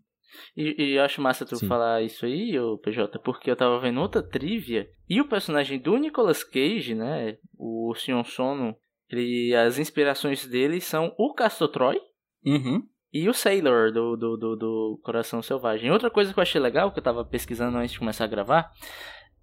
[0.55, 1.67] E, e eu acho massa tu Sim.
[1.67, 5.97] falar isso aí, ô PJ, porque eu tava vendo outra trivia e o personagem do
[5.97, 8.75] Nicolas Cage, né, o Sion Sono,
[9.09, 11.99] ele, as inspirações dele são o Castor Troy
[12.45, 12.83] Uhum.
[13.13, 15.91] e o Sailor do, do, do, do Coração Selvagem.
[15.91, 18.71] Outra coisa que eu achei legal, que eu tava pesquisando antes de começar a gravar,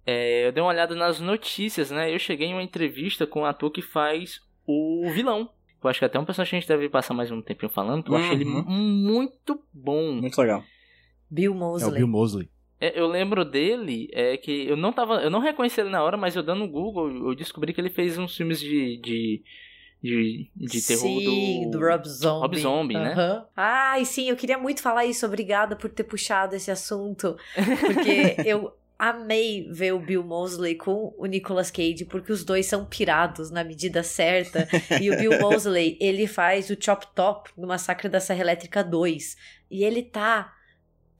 [0.05, 3.45] é, eu dei uma olhada nas notícias, né, eu cheguei em uma entrevista com o
[3.45, 5.49] ator que faz o vilão.
[5.83, 8.03] Eu acho que até um personagem que a gente deve passar mais um tempinho falando,
[8.03, 8.63] que eu achei ele Uhum.
[8.67, 10.11] muito bom.
[10.13, 10.63] Muito legal.
[11.31, 11.91] Bill É o Mosley.
[11.93, 12.49] Bill Mosley.
[12.79, 15.21] É, eu lembro dele, é que eu não tava.
[15.21, 17.89] Eu não reconheci ele na hora, mas eu dando no Google, eu descobri que ele
[17.91, 18.97] fez uns filmes de.
[18.97, 19.43] de.
[20.03, 21.77] de, de terror sim, do.
[21.77, 22.41] do Rob Zombie.
[22.41, 23.13] Rob Zombie, né?
[23.13, 23.45] Aham.
[23.55, 25.25] Ai, sim, eu queria muito falar isso.
[25.25, 27.37] Obrigada por ter puxado esse assunto.
[27.79, 32.85] Porque eu amei ver o Bill Mosley com o Nicolas Cage, porque os dois são
[32.85, 34.67] pirados na medida certa.
[34.99, 39.37] e o Bill Mosley, ele faz o Chop Top no Massacre da Serra Elétrica 2.
[39.69, 40.51] E ele tá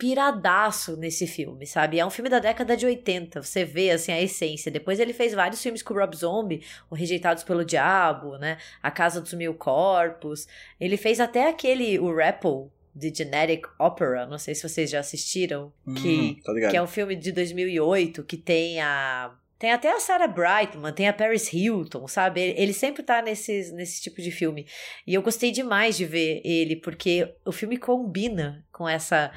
[0.02, 2.00] piradaço nesse filme, sabe?
[2.00, 4.72] É um filme da década de 80, você vê, assim, a essência.
[4.72, 8.58] Depois ele fez vários filmes com o Rob Zombie, o Rejeitados pelo Diabo, né?
[8.82, 10.48] A Casa dos Mil Corpos.
[10.80, 15.72] Ele fez até aquele, o Rapple, The Genetic Opera, não sei se vocês já assistiram,
[15.86, 19.36] Hum, que, tá que é um filme de 2008, que tem a...
[19.60, 22.42] Tem até a Sarah Brightman, tem a Paris Hilton, sabe?
[22.58, 24.66] Ele, sempre tá nesses, nesse tipo de filme.
[25.06, 29.32] E eu gostei demais de ver ele, porque o filme combina com essa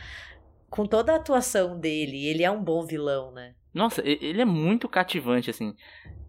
[0.74, 3.54] com toda a atuação dele, ele é um bom vilão, né?
[3.72, 5.72] Nossa, ele é muito cativante, assim.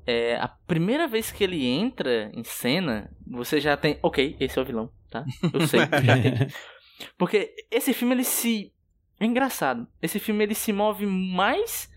[0.06, 3.98] É, a primeira vez que ele entra em cena, você já tem.
[4.04, 5.26] Ok, esse é o vilão, tá?
[5.52, 5.80] Eu sei.
[5.80, 6.48] já tem.
[7.18, 8.72] Porque esse filme, ele se.
[9.20, 9.88] É engraçado.
[10.00, 11.92] Esse filme, ele se move mais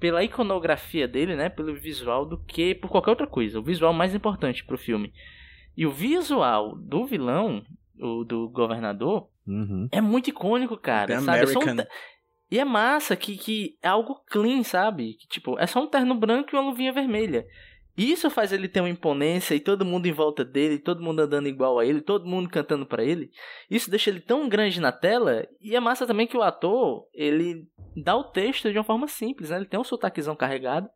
[0.00, 1.50] pela iconografia dele, né?
[1.50, 3.60] Pelo visual, do que por qualquer outra coisa.
[3.60, 5.12] O visual mais importante pro filme.
[5.76, 7.62] E o visual do vilão,
[8.00, 9.88] o do governador, Uhum.
[9.90, 11.06] é muito icônico, cara.
[11.16, 11.38] The sabe?
[11.38, 11.84] É só um American.
[11.84, 11.90] te-
[12.50, 15.14] E é massa que, que é algo clean, sabe?
[15.14, 17.44] Que, tipo, é só um terno branco e uma luvinha vermelha.
[17.96, 21.46] Isso faz ele ter uma imponência e todo mundo em volta dele, todo mundo andando
[21.46, 23.30] igual a ele, todo mundo cantando pra ele.
[23.70, 25.46] Isso deixa ele tão grande na tela.
[25.60, 29.50] E é massa também que o ator, ele dá o texto de uma forma simples,
[29.50, 29.56] né?
[29.56, 30.88] Ele tem um sotaquezão carregado.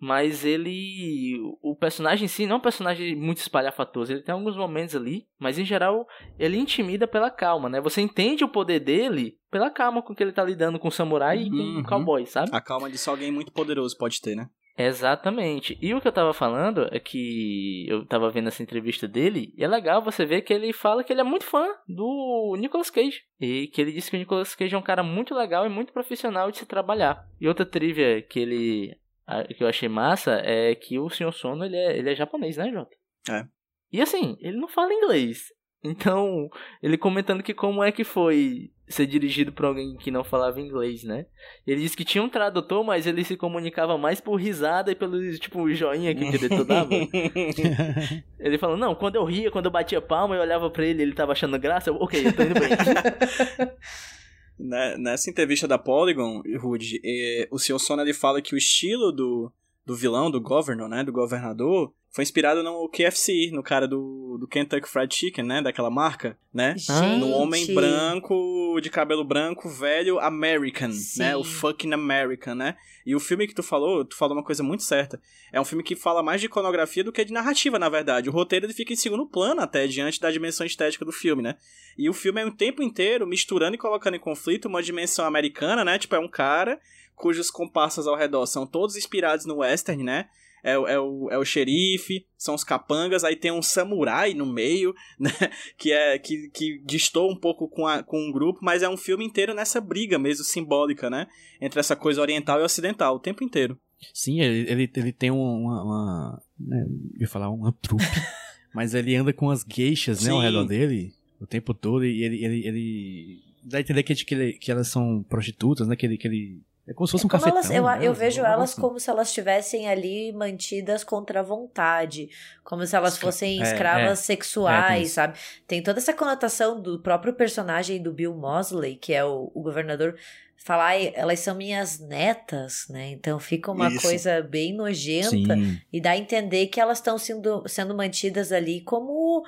[0.00, 1.36] Mas ele.
[1.60, 4.12] O personagem em si não é um personagem muito espalhafatoso.
[4.12, 6.06] Ele tem alguns momentos ali, mas em geral
[6.38, 7.80] ele intimida pela calma, né?
[7.80, 11.38] Você entende o poder dele pela calma com que ele tá lidando com o samurai
[11.42, 11.80] e com Uhum.
[11.80, 12.50] o cowboy, sabe?
[12.52, 14.48] A calma de só alguém muito poderoso pode ter, né?
[14.80, 15.76] Exatamente.
[15.82, 19.64] E o que eu tava falando é que eu tava vendo essa entrevista dele, e
[19.64, 23.22] é legal você ver que ele fala que ele é muito fã do Nicolas Cage.
[23.40, 25.92] E que ele disse que o Nicolas Cage é um cara muito legal e muito
[25.92, 27.24] profissional de se trabalhar.
[27.40, 28.96] E outra trivia que ele.
[29.28, 31.32] A- que eu achei massa é que o Sr.
[31.32, 32.96] Sono ele é, ele é japonês, né, Jota?
[33.30, 33.44] É.
[33.92, 35.44] E assim, ele não fala inglês.
[35.84, 36.48] Então,
[36.82, 41.04] ele comentando que como é que foi ser dirigido por alguém que não falava inglês,
[41.04, 41.26] né?
[41.66, 45.20] Ele disse que tinha um tradutor, mas ele se comunicava mais por risada e pelo,
[45.38, 46.90] tipo, joinha que o diretor dava.
[48.40, 51.14] ele falou, não, quando eu ria, quando eu batia palma, eu olhava pra ele, ele
[51.14, 52.70] tava achando graça, eu, ok, eu tô indo bem.
[54.58, 57.78] Né, Nessa entrevista da Polygon, Rude, eh, o Sr.
[57.78, 59.52] Sona ele fala que o estilo do,
[59.88, 64.46] do vilão, do governor, né, do governador, foi inspirado no KFC, no cara do, do
[64.46, 66.74] Kentucky Fried Chicken, né, daquela marca, né?
[66.76, 67.18] Gente.
[67.18, 71.20] No homem branco, de cabelo branco, velho, American, Sim.
[71.20, 71.36] né?
[71.36, 72.76] O fucking American, né?
[73.06, 75.18] E o filme que tu falou, tu falou uma coisa muito certa.
[75.50, 78.28] É um filme que fala mais de iconografia do que de narrativa, na verdade.
[78.28, 81.56] O roteiro ele fica em segundo plano até, diante da dimensão estética do filme, né?
[81.96, 85.82] E o filme é o tempo inteiro misturando e colocando em conflito uma dimensão americana,
[85.82, 85.98] né?
[85.98, 86.78] Tipo, é um cara
[87.18, 90.26] cujos comparsas ao redor são todos inspirados no western, né?
[90.64, 94.44] É, o- é, o, é o xerife, são os capangas, aí tem um samurai no
[94.44, 95.30] meio, né?
[95.76, 98.96] Que é que, que distou um pouco com, a, com o grupo, mas é um
[98.96, 101.26] filme inteiro nessa briga mesmo simbólica, né?
[101.60, 103.78] Entre essa coisa oriental e ocidental, o tempo inteiro.
[104.12, 105.82] Sim, ele, ele, ele tem uma.
[105.84, 108.04] uma né, eu ia falar uma trupe.
[108.74, 110.44] mas ele anda com as gueixas, né, ao Sim.
[110.44, 112.04] redor dele o tempo todo.
[112.04, 112.44] E ele.
[112.44, 115.94] ele, ele dá a entender que, que, ele- que elas são prostitutas, né?
[115.96, 116.16] Que ele.
[116.18, 117.58] Que ele é como se fosse um Como cafetão.
[117.60, 118.80] elas- eu, né, eu um vejo elas assim.
[118.80, 122.28] como se elas estivessem ali mantidas contra a vontade,
[122.64, 124.04] como se elas Escra- fossem é, escravas é.
[124.12, 125.14] É, tem sexuais, isso.
[125.14, 125.38] sabe?
[125.66, 130.16] Tem toda essa conotação do próprio personagem do Bill Mosley, que é o, o governador,
[130.56, 133.10] falar, "Ai, elas são minhas netas, né?
[133.10, 134.02] Então fica uma Isso.
[134.02, 135.80] coisa bem nojenta Sim.
[135.92, 139.44] e dá a entender que elas estão sendo, sendo mantidas ali como,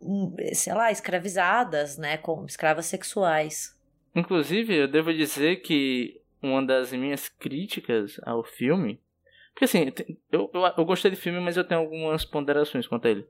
[0.00, 2.16] hum, sei lá, escravizadas, né?
[2.16, 3.74] Como escravas sexuais.
[4.14, 9.00] Inclusive, eu devo dizer que uma das minhas críticas ao filme.
[9.52, 9.92] Porque assim,
[10.30, 13.26] eu, eu, eu gostei do filme, mas eu tenho algumas ponderações quanto a ele.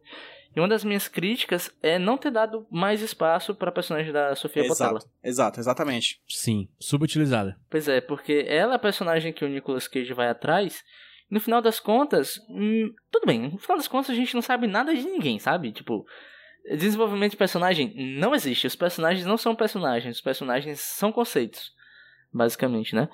[0.54, 4.66] E uma das minhas críticas é não ter dado mais espaço pra personagem da Sofia
[4.66, 4.98] Botella.
[4.98, 6.20] Exato, exato, exatamente.
[6.28, 6.68] Sim.
[6.78, 7.58] Subutilizada.
[7.70, 10.84] Pois é, porque ela é a personagem que o Nicolas Cage vai atrás.
[11.30, 13.50] No final das contas, hum, tudo bem.
[13.50, 15.72] No final das contas, a gente não sabe nada de ninguém, sabe?
[15.72, 16.06] Tipo,
[16.76, 18.66] desenvolvimento de personagem não existe.
[18.66, 20.16] Os personagens não são personagens.
[20.16, 21.72] Os personagens são conceitos,
[22.32, 23.08] basicamente, né?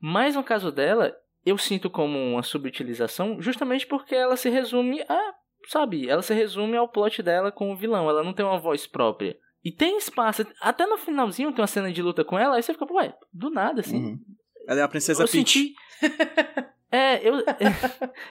[0.00, 5.34] Mas no caso dela, eu sinto como uma subutilização justamente porque ela se resume a.
[5.68, 6.08] Sabe?
[6.08, 8.08] Ela se resume ao plot dela com o vilão.
[8.08, 9.36] Ela não tem uma voz própria.
[9.64, 10.46] E tem espaço.
[10.60, 12.56] Até no finalzinho tem uma cena de luta com ela.
[12.56, 13.96] Aí você fica, ué, do nada, assim.
[13.96, 14.20] Uhum.
[14.68, 15.38] Ela é a princesa eu Peach.
[15.38, 15.74] senti.
[16.92, 17.42] é, eu,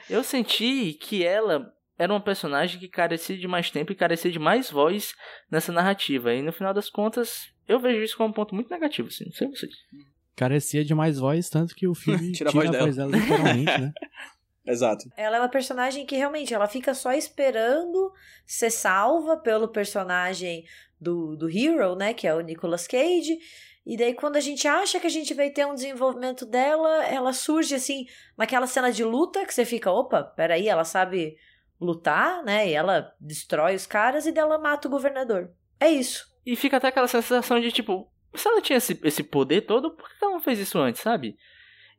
[0.09, 4.39] eu senti que ela era uma personagem que carecia de mais tempo e carecia de
[4.39, 5.15] mais voz
[5.49, 6.33] nessa narrativa.
[6.33, 9.25] E no final das contas, eu vejo isso como um ponto muito negativo, assim.
[9.25, 9.73] Não sei vocês.
[10.35, 13.17] Carecia de mais voz, tanto que o filme Tira tira, a voz a voz dela
[13.17, 13.93] literalmente, né?
[14.65, 15.09] Exato.
[15.17, 18.13] Ela é uma personagem que realmente ela fica só esperando
[18.45, 20.63] ser salva pelo personagem
[20.99, 22.13] do, do Hero, né?
[22.13, 23.37] Que é o Nicolas Cage.
[23.85, 27.33] E daí, quando a gente acha que a gente vai ter um desenvolvimento dela, ela
[27.33, 28.05] surge assim,
[28.37, 31.35] naquela cena de luta que você fica, opa, peraí, ela sabe
[31.79, 32.69] lutar, né?
[32.69, 35.51] E ela destrói os caras e dela mata o governador.
[35.77, 36.31] É isso.
[36.45, 40.07] E fica até aquela sensação de tipo, se ela tinha esse, esse poder todo, por
[40.09, 41.35] que ela não fez isso antes, sabe?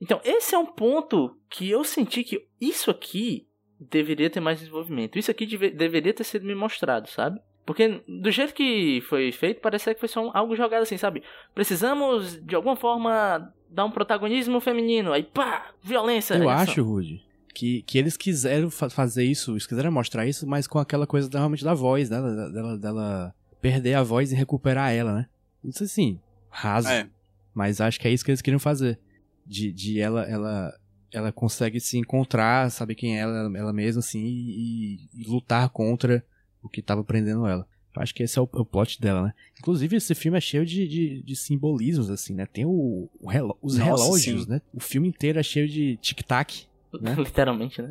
[0.00, 3.46] Então, esse é um ponto que eu senti que isso aqui
[3.80, 5.18] deveria ter mais desenvolvimento.
[5.18, 7.40] Isso aqui deve, deveria ter sido me mostrado, sabe?
[7.64, 11.22] Porque do jeito que foi feito, parece que foi só um, algo jogado assim, sabe?
[11.54, 15.12] Precisamos, de alguma forma, dar um protagonismo feminino.
[15.12, 16.34] Aí, pá, violência.
[16.34, 17.22] Eu acho, Rude,
[17.54, 21.30] que, que eles quiseram fa fazer isso, eles quiseram mostrar isso, mas com aquela coisa
[21.30, 22.20] da- realmente da voz, né?
[22.20, 25.26] Dela, dela, dela perder a voz e recuperar ela, né?
[25.64, 26.20] Isso assim,
[26.54, 26.88] raso.
[26.88, 27.08] É.
[27.52, 28.98] Mas acho que é isso que eles queriam fazer.
[29.46, 30.72] De, de ela, ela,
[31.12, 36.24] ela consegue se encontrar, saber quem é ela, ela mesma, assim, e, e lutar contra
[36.62, 37.66] o que tava prendendo ela.
[37.94, 39.34] Eu acho que esse é o, o plot dela, né?
[39.58, 42.44] Inclusive, esse filme é cheio de, de, de simbolismos, assim, né?
[42.46, 44.50] Tem o, o relo- os Nossa, relógios, sim.
[44.50, 44.60] né?
[44.72, 46.66] O filme inteiro é cheio de tic-tac,
[47.00, 47.14] né?
[47.18, 47.90] Literalmente, né?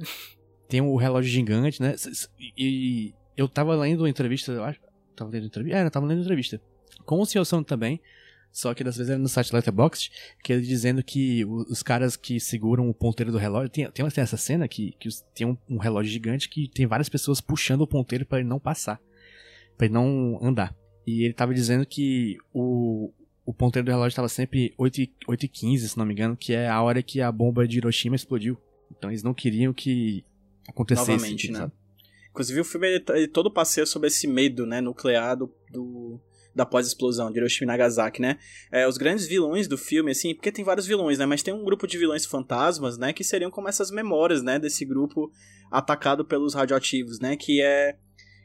[0.67, 1.95] Tem o relógio gigante, né?
[2.39, 4.79] E, e eu tava lendo uma entrevista, eu acho.
[5.15, 5.77] Tava lendo entrevista?
[5.77, 6.59] É, eu tava lendo entrevista.
[7.05, 7.45] Com o Sr.
[7.45, 8.01] Sam também.
[8.53, 10.11] Só que dessa vez era no site Letterboxd,
[10.43, 13.67] que ele dizendo que os caras que seguram o ponteiro do relógio.
[13.69, 17.09] Tem, tem, tem essa cena que, que tem um, um relógio gigante que tem várias
[17.09, 19.01] pessoas puxando o ponteiro pra ele não passar.
[19.75, 20.75] Pra ele não andar.
[21.05, 23.11] E ele tava dizendo que o,
[23.43, 26.37] o ponteiro do relógio tava sempre 8 e, 8 e 15, se não me engano,
[26.37, 28.55] que é a hora que a bomba de Hiroshima explodiu.
[28.95, 30.23] Então eles não queriam que
[30.69, 31.59] acontecesse Novamente, isso, né?
[31.59, 31.73] sabe?
[32.29, 36.19] Inclusive, o filme ele, ele todo passeia sobre esse medo, né, nuclear do, do-
[36.55, 38.37] da pós-explosão de Hiroshima e Nagasaki, né?
[38.71, 41.25] É, os grandes vilões do filme, assim, porque tem vários vilões, né?
[41.25, 43.11] Mas tem um grupo de vilões fantasmas, né?
[43.13, 44.59] Que seriam como essas memórias, né?
[44.59, 45.31] Desse grupo
[45.71, 47.35] atacado pelos radioativos, né?
[47.35, 47.95] Que é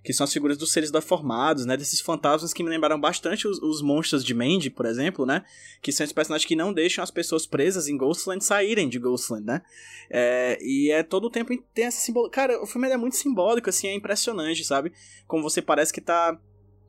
[0.08, 1.76] que são as figuras dos seres deformados, né?
[1.76, 5.44] Desses fantasmas que me lembraram bastante os, os monstros de Mandy, por exemplo, né?
[5.82, 9.44] Que são esses personagens que não deixam as pessoas presas em Ghostland saírem de Ghostland,
[9.44, 9.62] né?
[10.10, 12.32] É, e é todo o tempo tem essa simbologia.
[12.32, 14.92] Cara, o filme é muito simbólico, assim, é impressionante, sabe?
[15.26, 16.40] Como você parece que tá,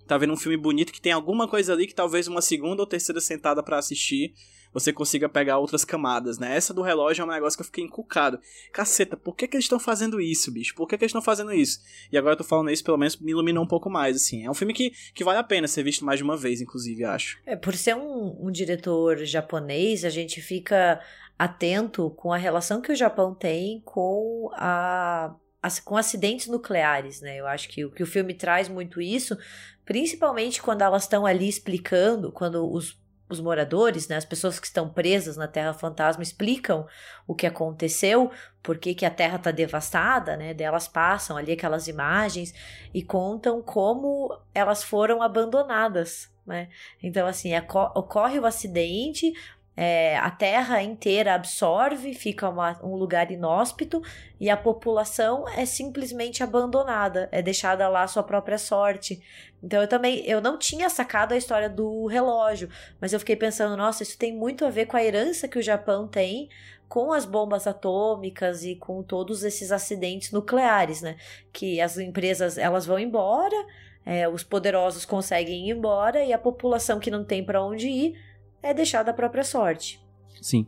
[0.09, 2.87] tá vendo um filme bonito que tem alguma coisa ali que talvez uma segunda ou
[2.87, 4.33] terceira sentada pra assistir
[4.73, 6.55] você consiga pegar outras camadas, né?
[6.55, 8.39] Essa do relógio é um negócio que eu fiquei encucado.
[8.71, 10.75] Caceta, por que, que eles estão fazendo isso, bicho?
[10.75, 11.79] Por que, que eles estão fazendo isso?
[12.11, 14.45] E agora eu tô falando isso, pelo menos me iluminou um pouco mais, assim.
[14.45, 17.03] É um filme que, que vale a pena ser visto mais de uma vez, inclusive,
[17.03, 17.39] acho.
[17.45, 21.01] É, por ser um, um diretor japonês, a gente fica
[21.37, 25.35] atento com a relação que o Japão tem com a
[25.83, 27.37] com acidentes nucleares, né?
[27.37, 29.37] Eu acho que, que o filme traz muito isso,
[29.89, 32.95] principalmente quando elas estão ali explicando, quando os,
[33.27, 36.85] os moradores, né, as pessoas que estão presas na Terra Fantasma explicam
[37.25, 38.29] o que aconteceu,
[38.61, 40.53] por que, que a Terra está devastada, né?
[40.53, 42.53] Daí elas passam ali aquelas imagens
[42.93, 46.69] e contam como elas foram abandonadas, né?
[47.01, 49.33] Então, assim, aco- ocorre o acidente,
[49.81, 54.01] é, a terra inteira absorve, fica uma- um lugar inóspito
[54.37, 59.21] e a população é simplesmente abandonada, é deixada lá à sua própria sorte.
[59.63, 62.67] Então eu também, eu não tinha sacado a história do relógio,
[62.99, 65.63] mas eu fiquei pensando, nossa, isso tem muito a ver com a herança que o
[65.63, 66.49] Japão tem
[66.89, 71.15] com as bombas atômicas e com todos esses acidentes nucleares, né?
[71.53, 73.55] Que as empresas elas vão embora,
[74.05, 78.28] é, os poderosos conseguem ir embora e a população que não tem para onde ir
[78.63, 79.99] é deixada à própria sorte.
[80.41, 80.65] Sim.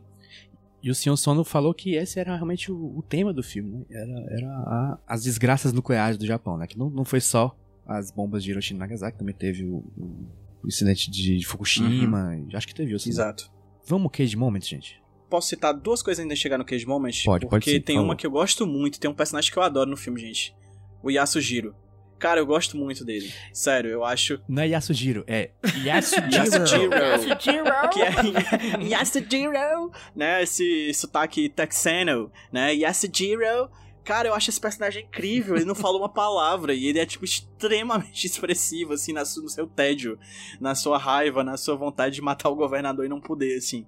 [0.82, 3.84] E o Sion Sono falou que esse era realmente o, o tema do filme, né?
[3.90, 6.66] Era, era a- as desgraças nucleares do Japão, né?
[6.66, 10.26] Que não, não foi só as bombas de Hiroshima e Nagasaki, também teve o, o-
[10.64, 13.06] o incidente de Fukushima, e acho que teve outros.
[13.06, 13.12] né?
[13.12, 13.50] Exato.
[13.86, 15.00] Vamos Cage Moment, gente.
[15.30, 17.12] Posso citar duas coisas ainda chegar no Cage Moment?
[17.24, 19.62] Pode, pode Porque sim, tem uma que eu gosto muito, tem um personagem que eu
[19.62, 20.54] adoro no filme, gente.
[21.02, 21.74] O Yasujiro.
[22.22, 23.34] Cara, eu gosto muito dele.
[23.52, 24.40] Sério, eu acho.
[24.48, 25.50] Não é Yasujiro, é
[25.84, 26.32] Yasujiro.
[26.32, 26.94] Yasujiro.
[26.94, 27.90] Yasujiro.
[27.92, 30.40] que é Yasujiro, né?
[30.40, 32.76] Esse sotaque texano, né?
[32.76, 33.68] Yasujiro.
[34.04, 35.56] Cara, eu acho esse personagem incrível.
[35.56, 40.16] Ele não fala uma palavra e ele é, tipo, extremamente expressivo, assim, no seu tédio,
[40.60, 43.84] na sua raiva, na sua vontade de matar o governador e não poder, assim.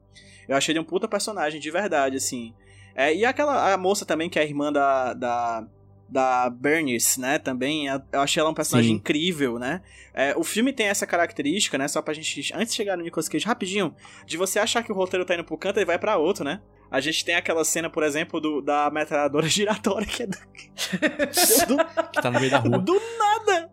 [0.48, 2.52] Eu achei ele um puta personagem, de verdade, assim.
[2.96, 5.14] É, e aquela a moça também, que é a irmã da.
[5.14, 5.66] da
[6.08, 8.96] da Bernice, né, também, eu achei ela um personagem Sim.
[8.96, 9.80] incrível, né,
[10.16, 11.88] é, o filme tem essa característica, né?
[11.88, 12.54] Só pra gente.
[12.54, 13.92] Antes de chegar no Nicolas Cage, rapidinho,
[14.24, 16.60] de você achar que o roteiro tá indo pro canto e vai pra outro, né?
[16.88, 20.38] A gente tem aquela cena, por exemplo, do, da metralhadora giratória, que é do,
[21.66, 22.78] do, que tá no meio da rua.
[22.78, 23.72] do nada!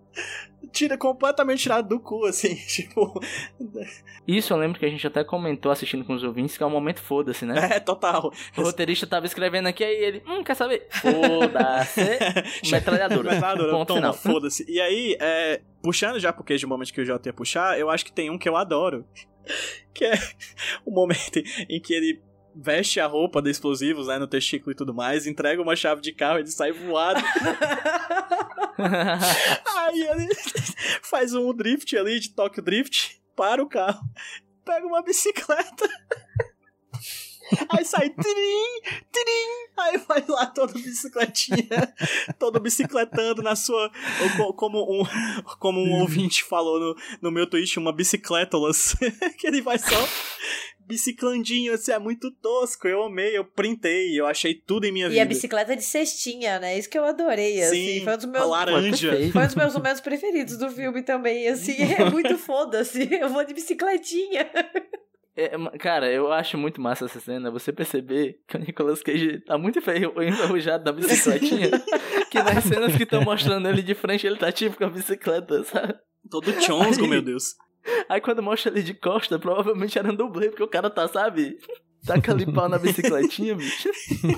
[0.72, 3.20] Tira completamente tirado do cu, assim, tipo.
[4.28, 6.72] Isso eu lembro que a gente até comentou assistindo com os ouvintes, que é um
[6.72, 7.76] momento foda-se, né?
[7.76, 8.32] É, total.
[8.58, 10.88] O roteirista tava escrevendo aqui, aí ele, hum, quer saber?
[10.90, 12.02] Foda-se.
[12.72, 13.32] Metralhadora.
[13.32, 14.14] Metralhadora, Ponto toma, final.
[14.14, 14.66] foda-se.
[14.70, 18.06] E aí, é, puxando já pro queijo momento que o Jota ia puxar, eu acho
[18.06, 19.06] que tem um que eu adoro.
[19.94, 20.14] Que é
[20.86, 22.22] o momento em que ele
[22.56, 26.12] veste a roupa de explosivos, né, no testículo e tudo mais, entrega uma chave de
[26.12, 27.22] carro e ele sai voado.
[29.78, 30.30] Aí ele
[31.04, 34.02] faz um drift ali, de Tokyo Drift, para o carro,
[34.66, 35.90] pega uma bicicleta.
[37.70, 38.82] Aí sai tirim,
[39.12, 41.94] tirim, aí vai lá toda bicicletinha,
[42.40, 43.92] todo bicicletando na sua,
[44.56, 45.04] como um,
[45.60, 48.96] como um ouvinte falou no, no meu tweet, uma bicicletolas,
[49.38, 50.08] que ele vai só
[50.88, 55.10] biciclandinho, assim, é muito tosco, eu amei, eu printei, eu achei tudo em minha E
[55.10, 55.22] vida.
[55.22, 56.78] a bicicleta de cestinha, né?
[56.78, 58.00] Isso que eu adorei, assim.
[58.00, 58.48] Sim, Foi um dos a meus.
[58.50, 59.12] laranja.
[59.32, 61.76] Foi um dos meus momentos preferidos do filme também, assim.
[61.98, 63.08] É muito foda-se.
[63.14, 64.50] Eu vou de bicicletinha.
[65.36, 69.40] É, ma- cara, eu acho muito massa essa cena, você perceber que o Nicolas Cage
[69.46, 71.70] tá muito enferru- enferrujado da bicicletinha,
[72.30, 75.64] que nas cenas que estão mostrando ele de frente, ele tá tipo com a bicicleta,
[75.64, 75.96] sabe?
[76.30, 77.56] Todo chonsgo, Aí- meu Deus.
[78.08, 81.58] Aí quando mostra ele de costa, provavelmente era um dublê, porque o cara tá, sabe?
[82.06, 83.90] Taca ali pau na bicicletinha, bicho.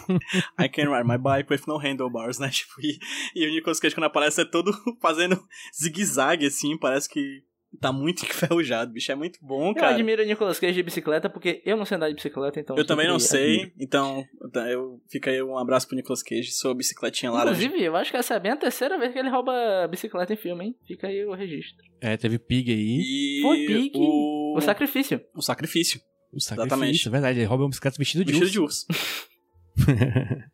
[0.60, 2.50] I can ride my bike with no handlebars, né?
[2.52, 3.00] Tipo, e,
[3.36, 5.42] e o Nicolas Cage quando aparece é todo fazendo
[5.74, 7.44] zigue-zague, assim, parece que
[7.80, 9.12] tá muito enferrujado, bicho.
[9.12, 9.94] É muito bom, Eu cara.
[9.94, 12.78] admiro o Nicolas Cage de bicicleta, porque eu não sei andar de bicicleta, então...
[12.78, 13.72] Eu também não sei, admiro.
[13.80, 14.24] então
[14.70, 17.64] eu fica aí um abraço pro Nicolas Cage, sua bicicletinha laranja.
[17.64, 20.38] Inclusive, eu acho que essa é bem a terceira vez que ele rouba bicicleta em
[20.38, 20.76] filme, hein?
[20.88, 21.84] Fica aí o registro.
[22.02, 23.00] É, teve Pig aí.
[23.02, 23.92] E Foi Pig.
[23.96, 24.58] o...
[24.58, 25.22] O sacrifício.
[25.36, 26.00] o sacrifício,
[26.32, 27.08] O sacrifício, Exatamente.
[27.08, 27.40] é verdade.
[27.40, 28.86] Ele rouba uma bicicleta vestido de vestido urso.
[28.88, 30.44] de urso.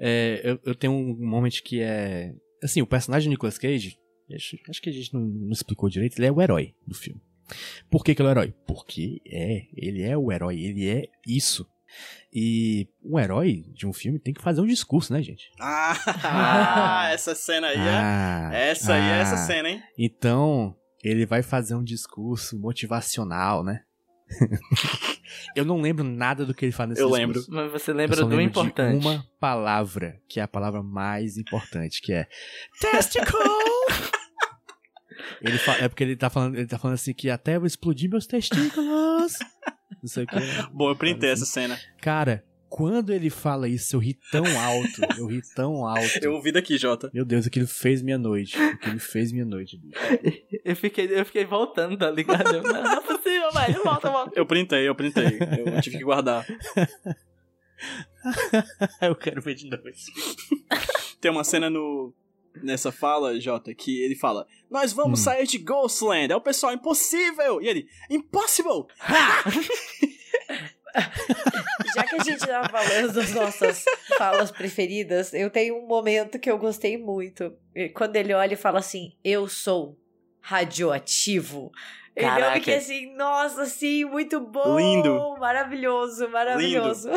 [0.00, 2.32] É, eu, eu tenho um momento que é.
[2.62, 3.96] Assim, o personagem do Nicolas Cage,
[4.34, 7.20] acho, acho que a gente não, não explicou direito, ele é o herói do filme.
[7.90, 8.54] Por que, que ele é o herói?
[8.66, 11.66] Porque é, ele é o herói, ele é isso.
[12.32, 15.50] E um herói de um filme tem que fazer um discurso, né, gente?
[15.58, 17.80] Ah, essa cena aí é...
[17.80, 19.38] Ah, Essa aí é essa ah.
[19.38, 19.82] cena, hein?
[19.96, 23.82] Então, ele vai fazer um discurso motivacional, né?
[25.56, 27.50] eu não lembro nada do que ele fala nesse Eu discurso.
[27.50, 27.62] lembro.
[27.64, 29.00] Mas você lembra do importante.
[29.00, 32.26] de uma palavra, que é a palavra mais importante, que é
[32.78, 33.38] testicle.
[35.42, 38.08] Ele fa- é porque ele tá falando, ele tá falando assim que até eu explodir
[38.10, 39.34] meus testículos.
[40.02, 40.36] Não sei o que.
[40.72, 41.78] Bom, eu printei essa cena.
[42.00, 46.18] Cara, quando ele fala isso, eu ri tão alto, eu ri tão alto.
[46.22, 47.10] Eu ouvi daqui, Jota.
[47.14, 48.56] Meu Deus, aquilo fez minha noite.
[48.58, 49.80] Aquilo fez minha noite.
[50.64, 52.56] Eu fiquei, eu fiquei voltando, tá ligado?
[52.56, 53.82] Eu, Não, não é possível, velho.
[53.82, 54.32] Volta, volta.
[54.38, 55.38] Eu printei, eu printei.
[55.66, 56.44] Eu tive que guardar.
[59.00, 59.82] eu quero ver de novo.
[61.20, 62.12] Tem uma cena no
[62.62, 65.24] nessa fala, Jota, que ele fala: Nós vamos Hum.
[65.24, 66.32] sair de Ghostland.
[66.32, 67.60] É o pessoal impossível.
[67.62, 68.84] E ele: Impossible.
[71.94, 73.84] Já que a gente tá falando das nossas
[74.16, 77.52] falas preferidas, eu tenho um momento que eu gostei muito.
[77.74, 79.98] E Quando ele olha e fala assim, eu sou
[80.40, 81.70] radioativo.
[82.16, 82.54] Ele Caraca.
[82.54, 84.76] fiquei assim, nossa, sim, muito bom.
[84.78, 85.36] Lindo.
[85.38, 87.10] Maravilhoso, maravilhoso.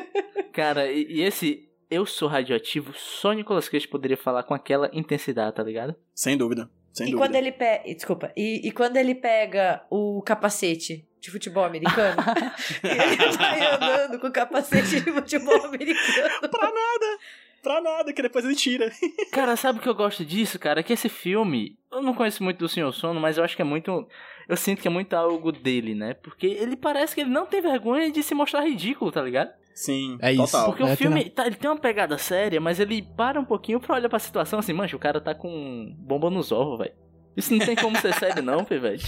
[0.52, 5.54] Cara, e, e esse eu sou radioativo, só Nicolas Cage poderia falar com aquela intensidade,
[5.56, 5.94] tá ligado?
[6.14, 6.68] Sem dúvida.
[6.92, 7.28] Sem E dúvida.
[7.28, 7.84] quando ele pega.
[7.94, 8.32] Desculpa.
[8.36, 12.16] E, e quando ele pega o capacete de futebol americano,
[12.82, 16.48] e ele vai andando com o capacete de futebol americano.
[16.50, 17.18] Pra nada.
[17.62, 18.90] Pra nada, que depois ele tira.
[19.32, 20.84] Cara, sabe o que eu gosto disso, cara?
[20.84, 23.64] Que esse filme, eu não conheço muito do Senhor Sono, mas eu acho que é
[23.64, 24.06] muito.
[24.48, 26.14] Eu sinto que é muito algo dele, né?
[26.14, 29.50] Porque ele parece que ele não tem vergonha de se mostrar ridículo, tá ligado?
[29.76, 30.46] Sim, É isso.
[30.46, 30.66] total.
[30.70, 33.78] Porque É, o filme, tá, ele tem uma pegada séria, mas ele para um pouquinho
[33.78, 36.94] pra olhar pra situação assim, mancha, o cara tá com bomba nos ovos, velho.
[37.36, 38.98] Isso não tem como ser sério, não, velho.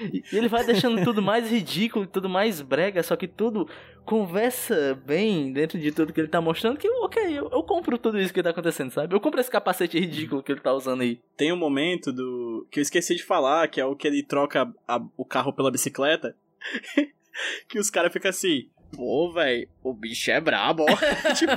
[0.00, 3.68] E ele vai deixando tudo mais ridículo, tudo mais brega, só que tudo
[4.04, 6.76] conversa bem dentro de tudo que ele tá mostrando.
[6.76, 9.14] Que, ok, eu, eu compro tudo isso que tá acontecendo, sabe?
[9.14, 11.20] Eu compro esse capacete ridículo que ele tá usando aí.
[11.36, 12.66] Tem um momento do.
[12.72, 15.70] que eu esqueci de falar, que é o que ele troca a- o carro pela
[15.70, 16.34] bicicleta.
[17.68, 18.68] que os caras ficam assim.
[18.94, 20.86] Pô, velho, o bicho é brabo, ó.
[21.34, 21.52] tipo,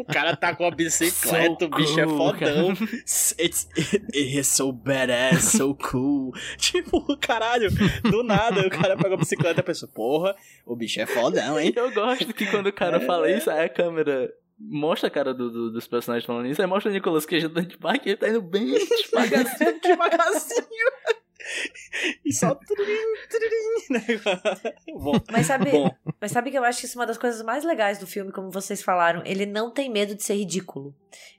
[0.00, 2.72] o cara tá com a bicicleta, So o bicho é cool, fodão.
[3.02, 3.66] It's, it,
[4.14, 6.32] it is so badass, so cool.
[6.58, 7.68] tipo, caralho,
[8.02, 10.34] do nada o cara pega a bicicleta e pensa, porra,
[10.66, 11.72] o bicho é fodão, hein?
[11.76, 13.00] Eu gosto que quando o cara É.
[13.06, 16.66] fala isso, aí a câmera mostra a cara do- do- dos personagens falando isso, aí
[16.68, 19.80] mostra o Nicolas Cage andando de bike, ele tá indo bem devagarzinho.
[19.80, 20.66] Devagarzinho.
[22.24, 22.96] E só tururim,
[23.28, 24.04] tururim, né?
[24.94, 25.90] Bom, Mas sabe, bom,
[26.20, 28.32] mas sabe que eu acho que isso é uma das coisas mais legais do filme,
[28.32, 29.22] como vocês falaram.
[29.24, 30.94] Ele não tem medo de ser ridículo.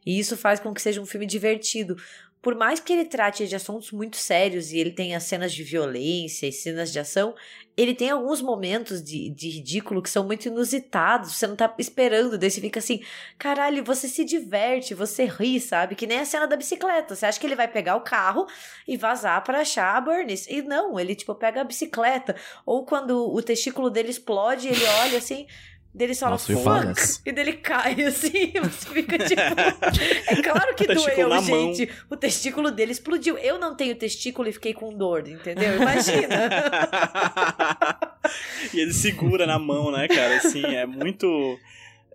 [0.05, 1.95] E isso faz com que seja um filme divertido.
[2.43, 6.45] Por mais que ele trate de assuntos muito sérios e ele tenha cenas de violência
[6.45, 7.33] e cenas de ação,
[7.77, 12.37] ele tem alguns momentos de, de ridículo que são muito inusitados, você não tá esperando,
[12.37, 13.01] daí você fica assim,
[13.39, 15.95] caralho, você se diverte, você ri, sabe?
[15.95, 18.45] Que nem a cena da bicicleta, você acha que ele vai pegar o carro
[18.85, 22.35] e vazar para achar a Bernice, e não, ele tipo pega a bicicleta,
[22.65, 25.47] ou quando o testículo dele explode, ele olha assim,
[25.93, 29.41] dele só Nossa, fuck, e dele cai assim, você fica tipo.
[30.27, 31.89] é claro que doeu, gente.
[32.09, 33.37] O testículo dele explodiu.
[33.37, 35.75] Eu não tenho testículo e fiquei com dor, entendeu?
[35.75, 36.49] Imagina.
[38.73, 40.37] e ele segura na mão, né, cara?
[40.37, 41.59] Assim, é muito.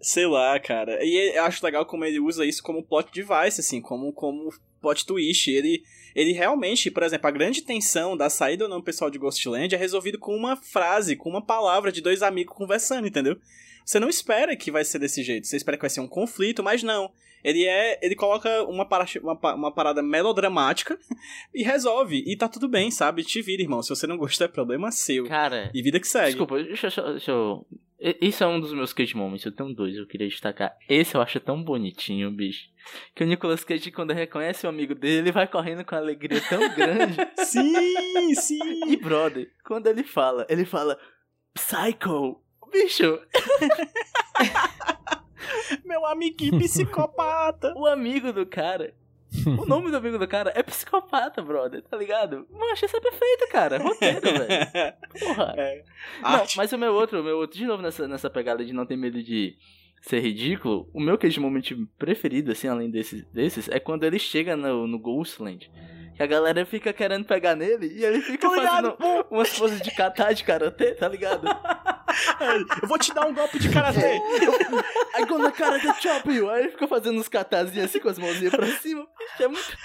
[0.00, 1.04] Sei lá, cara.
[1.04, 5.06] E eu acho legal como ele usa isso como plot device, assim, como, como plot
[5.06, 5.50] twist.
[5.50, 5.82] Ele,
[6.20, 9.78] ele realmente, por exemplo, a grande tensão da saída ou não pessoal de Ghostland é
[9.78, 13.36] resolvido com uma frase, com uma palavra de dois amigos conversando, entendeu?
[13.84, 15.46] Você não espera que vai ser desse jeito.
[15.46, 17.10] Você espera que vai ser um conflito, mas não.
[17.42, 17.98] Ele é.
[18.02, 20.98] Ele coloca uma, para, uma, uma parada melodramática
[21.54, 22.22] e resolve.
[22.26, 23.22] E tá tudo bem, sabe?
[23.24, 23.82] Te vira, irmão.
[23.82, 25.24] Se você não gostar, é problema seu.
[25.26, 26.26] Cara, E vida que segue.
[26.30, 27.66] desculpa, deixa, eu- deixa eu.
[28.20, 30.76] Isso é um dos meus cage moments, eu tenho dois, eu queria destacar.
[30.88, 32.68] Esse eu acho tão bonitinho, bicho.
[33.14, 36.40] Que o Nicolas Cage, quando reconhece o amigo dele, ele vai correndo com uma alegria
[36.48, 37.16] tão grande.
[37.44, 38.92] Sim, sim.
[38.92, 40.98] E, brother, quando ele fala, ele fala
[41.54, 42.40] Psycho.
[42.70, 43.18] Bicho,
[45.84, 47.74] Meu amiguinho psicopata.
[47.76, 48.94] o amigo do cara.
[49.46, 52.46] O nome do amigo do cara é psicopata, brother, tá ligado?
[52.50, 53.78] Mancha, isso é perfeito, cara.
[53.78, 54.94] Roteiro, velho.
[55.18, 55.54] Porra.
[55.58, 55.82] É.
[56.22, 58.86] Não, mas o meu outro, o meu outro, de novo nessa, nessa pegada de não
[58.86, 59.56] ter medo de
[60.00, 61.62] ser ridículo, o meu cage moment
[61.98, 65.70] preferido, assim, além desses, desses, é quando ele chega no, no Ghostland.
[66.16, 69.90] Que a galera fica querendo pegar nele e ele fica ligado, fazendo umas poses de
[69.92, 71.46] kata de karatê, tá ligado?
[72.40, 74.20] Eu vou te dar um golpe de karatê.
[75.16, 76.48] I gonna karate chop you.
[76.50, 79.06] Aí ele fica fazendo uns katazinhos assim com as mãozinhas pra cima.
[79.40, 79.76] É muito.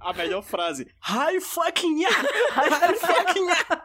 [0.00, 0.88] A melhor frase.
[1.00, 2.28] Hi fucking yeah!
[2.52, 3.82] Hi fucking yeah!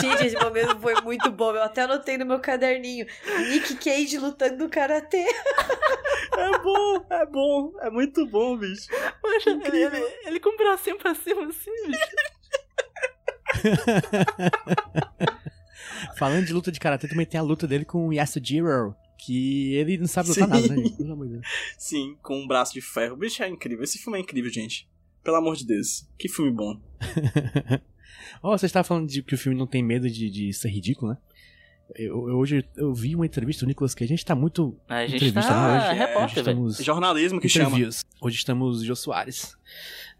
[0.00, 1.50] Gente, esse momento foi muito bom.
[1.52, 3.06] Eu até anotei no meu caderninho.
[3.48, 5.24] Nick Cage lutando no karatê.
[6.36, 7.72] É bom, é bom.
[7.80, 8.88] É muito bom, bicho.
[9.22, 12.08] Mancha, ele, ele, ele com o bracinho pra cima assim, bicho.
[16.16, 19.98] Falando de luta de karatê, também tem a luta dele com o Yasujiro, que ele
[19.98, 20.50] não sabe lutar Sim.
[20.68, 20.88] nada, né?
[20.96, 21.46] Pelo amor de Deus.
[21.76, 23.14] Sim, com um braço de ferro.
[23.14, 23.82] O bicho é incrível.
[23.84, 24.88] Esse filme é incrível, gente.
[25.24, 26.06] Pelo amor de Deus.
[26.18, 26.80] Que filme bom.
[28.42, 31.12] Ó, você estava falando de que o filme não tem medo de, de ser ridículo,
[31.12, 31.18] né?
[31.94, 34.12] Eu, eu- hoje eu vi uma entrevista do Nicolas Cage.
[34.12, 34.78] A gente tá muito.
[34.88, 35.78] A gente entrevista, tá né?
[35.78, 36.50] Hoje, é, repórter, velho.
[36.68, 37.68] estamos Jornalismo que chama.
[37.70, 38.04] interviews.
[38.20, 39.56] Hoje estamos Jô Soares.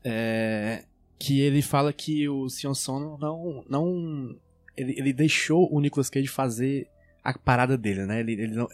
[0.02, 0.84] É,
[1.18, 3.64] que ele fala que o Sion Sono não.
[3.68, 4.36] não
[4.80, 6.88] ele, ele deixou o Nicolas Cage fazer
[7.22, 8.20] a parada dele, né?
[8.20, 8.68] Ele, ele não.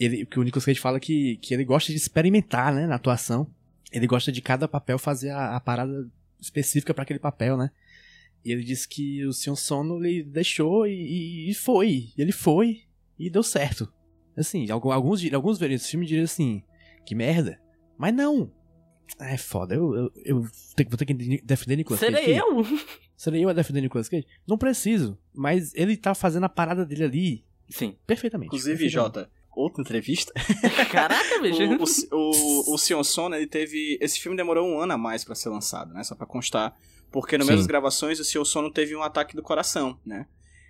[0.00, 2.86] Ele, o Nicolas Cage fala que, que ele gosta de experimentar, né?
[2.86, 3.46] Na atuação.
[3.92, 6.08] Ele gosta de cada papel fazer a, a parada
[6.40, 7.70] específica para aquele papel, né?
[8.44, 12.08] E ele disse que o Sion Sono ele deixou e, e- e foi.
[12.18, 12.82] Ele foi
[13.18, 13.92] e deu certo.
[14.36, 16.62] Assim, alguns, alguns verídicos filme diriam assim,
[17.04, 17.60] que merda.
[17.98, 18.50] Mas não.
[19.20, 22.12] É foda, eu, eu, eu vou ter que de- defender Nicolas Cage.
[22.16, 22.64] Serei eu?
[23.16, 24.26] Serei eu a defender Nicolas Cage?
[24.46, 27.96] Não preciso, mas ele tá fazendo a parada dele ali Sim.
[28.06, 28.46] perfeitamente.
[28.48, 29.14] Inclusive, perfeitamente.
[29.20, 30.32] Jota, outra entrevista.
[30.90, 31.62] Caraca, bicho.
[31.62, 33.98] o, o, o, o Sion Sono, ele teve.
[34.00, 36.02] Esse filme demorou um ano a mais pra ser lançado, né?
[36.02, 36.76] Só pra constar.
[37.10, 40.26] Porque no meio das gravações, o Sion Sono teve um ataque do coração, né?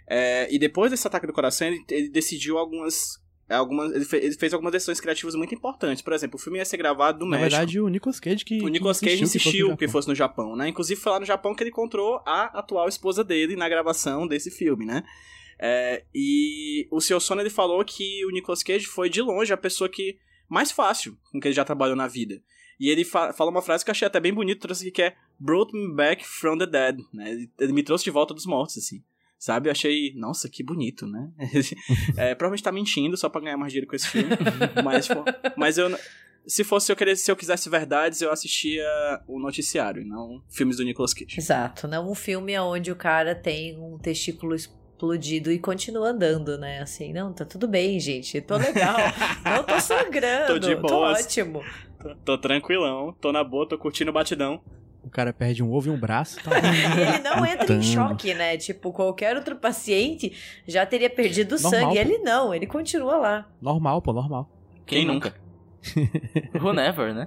[0.09, 3.22] É, e depois desse ataque do coração, ele, ele decidiu algumas.
[3.53, 6.03] Algumas ele, fe- ele fez algumas decisões criativas muito importantes.
[6.03, 7.51] Por exemplo, o filme ia ser gravado no Na México.
[7.51, 8.63] verdade, o Nicolas Cage que.
[8.63, 10.69] o Nicolas que Cage insistiu que que fosse fosse no Japão, né?
[10.69, 14.51] Inclusive foi lá no Japão que ele encontrou a atual esposa dele na gravação desse
[14.51, 15.03] filme, né?
[15.59, 19.57] É, e o Seu Sono ele falou que o Nicolas Cage foi de longe a
[19.57, 22.43] pessoa que mais fácil com que ele já trabalhou na vida.
[22.81, 25.03] E ele fa fala uma frase que eu achei até bem bonita, trouxe aqui, que
[25.03, 27.47] é Brought me back from the dead, né?
[27.61, 29.03] Ele me trouxe de volta dos mortos, assim.
[29.43, 29.69] Sabe?
[29.69, 31.29] Eu achei, nossa, que bonito, né?
[32.17, 34.31] é, provavelmente tá mentindo só pra ganhar mais dinheiro com esse filme.
[34.85, 35.09] mas,
[35.57, 35.99] mas eu,
[36.47, 38.87] se fosse eu querer, se eu quisesse verdades, eu assistia
[39.27, 41.41] o noticiário, e não filmes do Nicolas Cage.
[41.41, 46.81] Exato, não um filme onde o cara tem um testículo explodido e continua andando, né?
[46.81, 48.95] Assim, não, tá tudo bem, gente, tô legal.
[49.45, 51.19] não tô sangrando, Tô de tô boas.
[51.19, 51.65] ótimo.
[52.01, 54.63] Tô, tô tranquilão, tô na boa, tô curtindo o batidão.
[55.05, 56.39] O cara perde um ovo e um braço.
[56.43, 58.57] Tá ele não entra em choque, né?
[58.57, 60.33] Tipo, qualquer outro paciente
[60.67, 61.95] já teria perdido o Normal, sangue.
[61.95, 62.01] pô.
[62.01, 63.49] Ele não, ele continua lá.
[63.61, 64.49] normal, pô, normal.
[64.87, 65.35] Quem nunca?
[66.61, 67.27] Who never, né?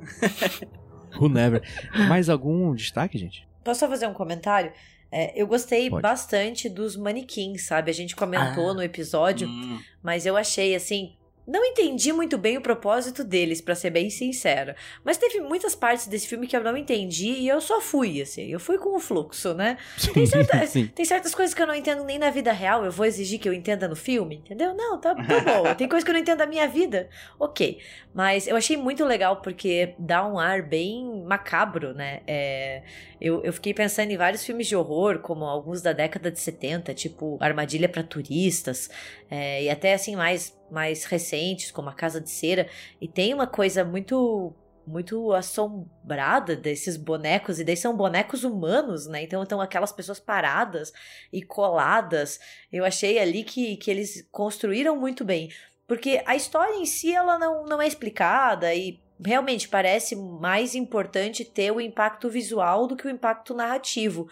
[1.20, 1.62] Who never.
[2.08, 3.46] Mais algum destaque, gente?
[3.62, 4.72] Posso só fazer um comentário?
[5.10, 6.02] É, eu gostei Pode.
[6.02, 7.90] bastante dos manequins, sabe?
[7.90, 8.74] A gente comentou Ah.
[8.74, 11.14] no episódio, Hum, mas eu achei, assim,
[11.46, 14.74] não entendi muito bem o propósito deles, para ser bem sincera.
[15.04, 18.46] Mas teve muitas partes desse filme que eu não entendi e eu só fui, assim.
[18.46, 19.76] Eu fui com o fluxo, né?
[20.12, 20.58] Tem, certa,
[20.94, 23.48] tem certas coisas que eu não entendo nem na vida real, eu vou exigir que
[23.48, 24.74] eu entenda no filme, entendeu?
[24.74, 25.74] Não, tá, tá bom.
[25.76, 27.78] Tem coisas que eu não entendo da minha vida, ok.
[28.14, 32.20] Mas eu achei muito legal porque dá um ar bem macabro, né?
[32.26, 32.82] É,
[33.20, 36.94] eu, eu fiquei pensando em vários filmes de horror, como alguns da década de 70,
[36.94, 38.88] tipo Armadilha para Turistas,
[39.30, 42.68] é, e até assim mais mais recentes, como A Casa de Cera,
[43.00, 44.54] e tem uma coisa muito
[44.86, 49.22] muito assombrada desses bonecos, e daí são bonecos humanos, né?
[49.22, 50.92] Então estão aquelas pessoas paradas
[51.32, 52.38] e coladas.
[52.70, 55.50] Eu achei ali que, que eles construíram muito bem.
[55.86, 61.44] Porque a história em si, ela não, não é explicada e realmente parece mais importante
[61.44, 64.28] ter o impacto visual do que o impacto narrativo.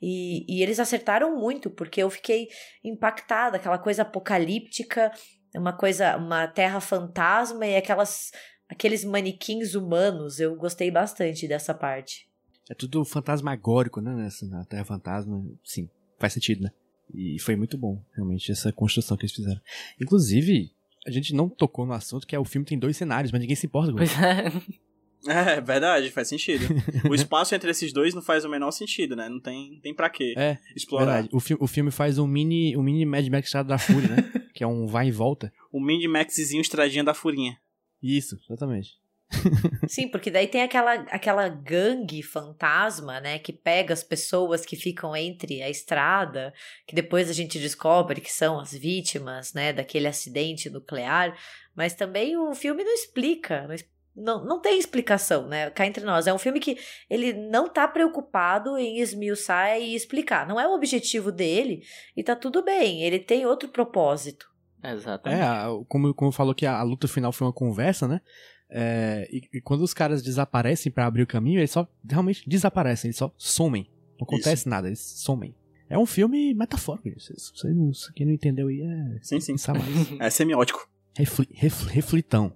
[0.00, 2.48] E, e eles acertaram muito, porque eu fiquei
[2.84, 5.10] impactada, aquela coisa apocalíptica
[5.54, 8.32] uma coisa, uma terra fantasma e aquelas
[8.68, 10.40] aqueles manequins humanos.
[10.40, 12.28] Eu gostei bastante dessa parte.
[12.68, 14.14] É tudo fantasmagórico, né?
[14.14, 15.44] Nessa, na Terra Fantasma.
[15.64, 15.88] Sim,
[16.18, 16.70] faz sentido, né?
[17.14, 19.60] E foi muito bom, realmente, essa construção que eles fizeram.
[20.00, 20.72] Inclusive,
[21.06, 23.54] a gente não tocou no assunto que é o filme tem dois cenários, mas ninguém
[23.54, 24.16] se importa com isso.
[25.28, 26.66] É, verdade, faz sentido.
[27.10, 29.28] o espaço entre esses dois não faz o menor sentido, né?
[29.28, 31.14] Não tem, tem pra quê é, explorar.
[31.14, 31.28] Verdade.
[31.32, 34.32] O, fi o filme faz um mini, um mini Mad Max Estrada da Fúria, né?
[34.56, 35.52] que é um vai e volta.
[35.70, 37.60] O mini Maxzinho Estradinha da Furinha.
[38.02, 38.98] Isso, exatamente.
[39.86, 45.14] Sim, porque daí tem aquela, aquela gangue fantasma, né, que pega as pessoas que ficam
[45.14, 46.54] entre a estrada,
[46.86, 51.36] que depois a gente descobre que são as vítimas, né, daquele acidente nuclear,
[51.74, 53.74] mas também o filme não explica, não,
[54.16, 58.78] não tem explicação, né, cá entre nós, é um filme que ele não tá preocupado
[58.78, 61.82] em esmiuçar e explicar, não é o objetivo dele,
[62.16, 64.46] e tá tudo bem, ele tem outro propósito.
[64.82, 65.42] Exatamente.
[65.42, 68.20] É, como, como falou que a, a luta final foi uma conversa, né,
[68.68, 73.08] é, e, e, quando os caras desaparecem para abrir o caminho, eles só realmente desaparecem,
[73.08, 73.88] eles só somem.
[74.18, 74.68] Não acontece Isso.
[74.68, 75.54] nada, eles somem.
[75.88, 77.32] É um filme metafórico, isso.
[77.54, 79.18] Você não, quem não entendeu aí é.
[79.22, 79.54] Sim, sim.
[80.18, 80.88] é semiótico.
[81.16, 82.52] Refli, ref, reflitão.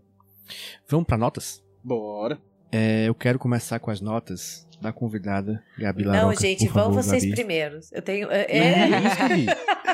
[0.88, 1.62] Vamos para notas?
[1.82, 2.38] Bora.
[2.72, 6.26] É, eu quero começar com as notas da convidada, Gabi Laroca.
[6.26, 7.34] Não, gente, vão vocês Gabi.
[7.34, 7.92] primeiros.
[7.92, 8.30] Eu tenho.
[8.30, 8.44] É...
[8.86, 9.46] Que isso, Gabi?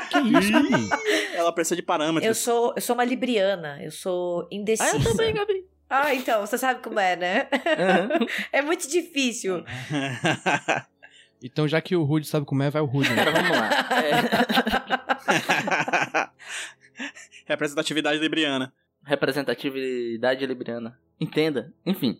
[0.09, 0.89] Que isso, Gabi?
[1.33, 2.25] Ela precisa de parâmetros.
[2.25, 4.91] Eu sou, eu sou uma libriana, eu sou indecisa.
[4.95, 5.65] Ah, eu também, Gabi.
[5.89, 7.47] Ah, então, você sabe como é, né?
[7.51, 8.27] Uhum.
[8.51, 9.63] é muito difícil.
[11.41, 13.09] então, já que o Rude sabe como é, vai o Rude.
[13.09, 13.23] Né?
[13.23, 13.69] Vamos lá.
[16.21, 16.29] É...
[17.47, 18.73] Representatividade libriana.
[19.07, 20.99] Representatividade libriana.
[21.19, 21.73] Entenda.
[21.85, 22.19] Enfim.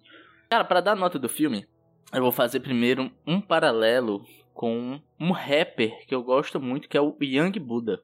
[0.50, 1.68] Cara, para dar nota do filme,
[2.14, 7.02] eu vou fazer primeiro um paralelo com um rapper que eu gosto muito, que é
[7.02, 8.02] o Young Buddha.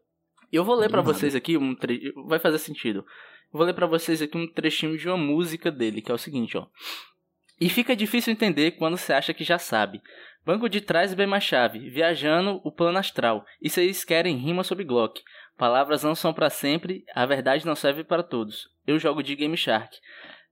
[0.51, 2.13] Eu vou ler para vocês aqui um tre...
[2.27, 3.05] vai fazer sentido.
[3.53, 6.57] Vou ler para vocês aqui um trechinho de uma música dele, que é o seguinte,
[6.57, 6.67] ó.
[7.61, 10.01] E fica difícil entender quando você acha que já sabe.
[10.45, 13.45] Banco de trás bem mais chave, viajando o plano astral.
[13.61, 15.21] E vocês querem rima sobre Glock.
[15.63, 18.67] Palavras não são para sempre, a verdade não serve para todos.
[18.85, 19.97] Eu jogo de Game Shark.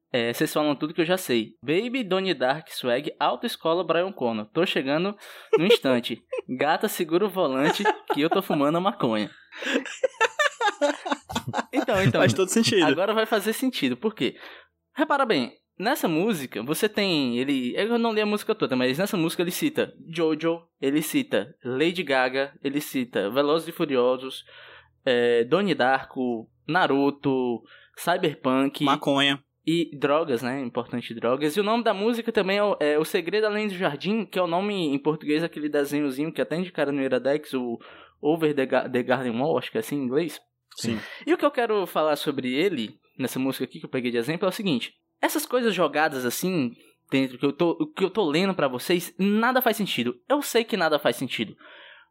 [0.09, 1.57] É, vocês falam tudo que eu já sei.
[1.61, 4.45] Baby, Donnie Dark, Swag, Autoescola, Brian Connor.
[4.53, 5.13] Tô chegando
[5.57, 6.23] no instante.
[6.47, 7.83] Gata, segura o volante
[8.13, 9.29] que eu tô fumando a maconha.
[11.73, 12.21] então, então.
[12.21, 12.85] Faz todo sentido.
[12.85, 13.97] Agora vai fazer sentido.
[13.97, 14.37] Por quê?
[14.95, 17.37] Repara bem, nessa música, você tem.
[17.37, 21.53] ele Eu não li a música toda, mas nessa música ele cita Jojo, ele cita
[21.65, 24.45] Lady Gaga, ele cita Velozes e Furiosos,
[25.05, 27.63] é, Donnie Darko, Naruto,
[27.95, 28.83] Cyberpunk.
[28.83, 29.43] Maconha.
[29.65, 30.59] E drogas, né?
[30.61, 31.55] Importante drogas.
[31.55, 34.39] E o nome da música também é o, é o Segredo Além do Jardim, que
[34.39, 37.79] é o nome em português, aquele desenhozinho que até indicaram no Iradex, o
[38.19, 40.39] Over the, the Garden Wall, acho que é assim em inglês.
[40.75, 40.99] Sim.
[41.27, 44.17] E o que eu quero falar sobre ele, nessa música aqui que eu peguei de
[44.17, 46.73] exemplo, é o seguinte: essas coisas jogadas assim,
[47.11, 50.19] dentro que eu tô, que eu tô lendo para vocês, nada faz sentido.
[50.27, 51.55] Eu sei que nada faz sentido.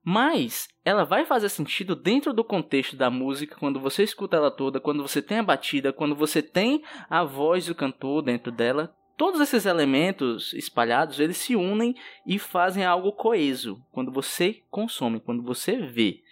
[0.03, 4.81] Mas ela vai fazer sentido dentro do contexto da música, quando você escuta ela toda,
[4.81, 8.95] quando você tem a batida, quando você tem a voz do cantor dentro dela.
[9.17, 11.95] Todos esses elementos espalhados, eles se unem
[12.27, 16.23] e fazem algo coeso quando você consome, quando você vê.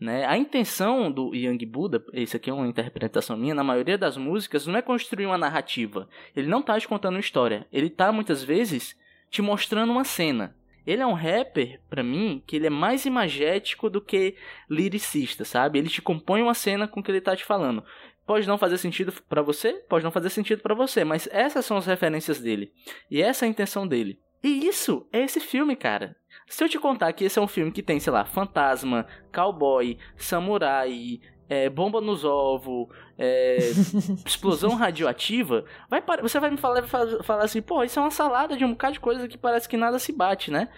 [0.00, 0.26] Né?
[0.26, 4.66] A intenção do Young Buddha, isso aqui é uma interpretação minha, na maioria das músicas,
[4.66, 6.08] não é construir uma narrativa.
[6.34, 7.68] Ele não está te contando uma história.
[7.72, 8.98] Ele está, muitas vezes,
[9.30, 10.56] te mostrando uma cena.
[10.86, 14.36] Ele é um rapper, para mim, que ele é mais imagético do que
[14.68, 15.78] lyricista, sabe?
[15.78, 17.84] Ele te compõe uma cena com o que ele tá te falando.
[18.26, 21.76] Pode não fazer sentido para você, pode não fazer sentido para você, mas essas são
[21.76, 22.72] as referências dele.
[23.10, 24.20] E essa é a intenção dele.
[24.42, 26.16] E isso é esse filme, cara.
[26.48, 29.96] Se eu te contar que esse é um filme que tem, sei lá, fantasma, cowboy,
[30.16, 31.20] samurai,
[31.52, 32.88] é, bomba nos ovos,
[33.18, 33.58] é,
[34.24, 38.64] explosão radioativa, vai você vai me falar, falar assim, pô, isso é uma salada de
[38.64, 40.70] um bocado de coisa que parece que nada se bate, né?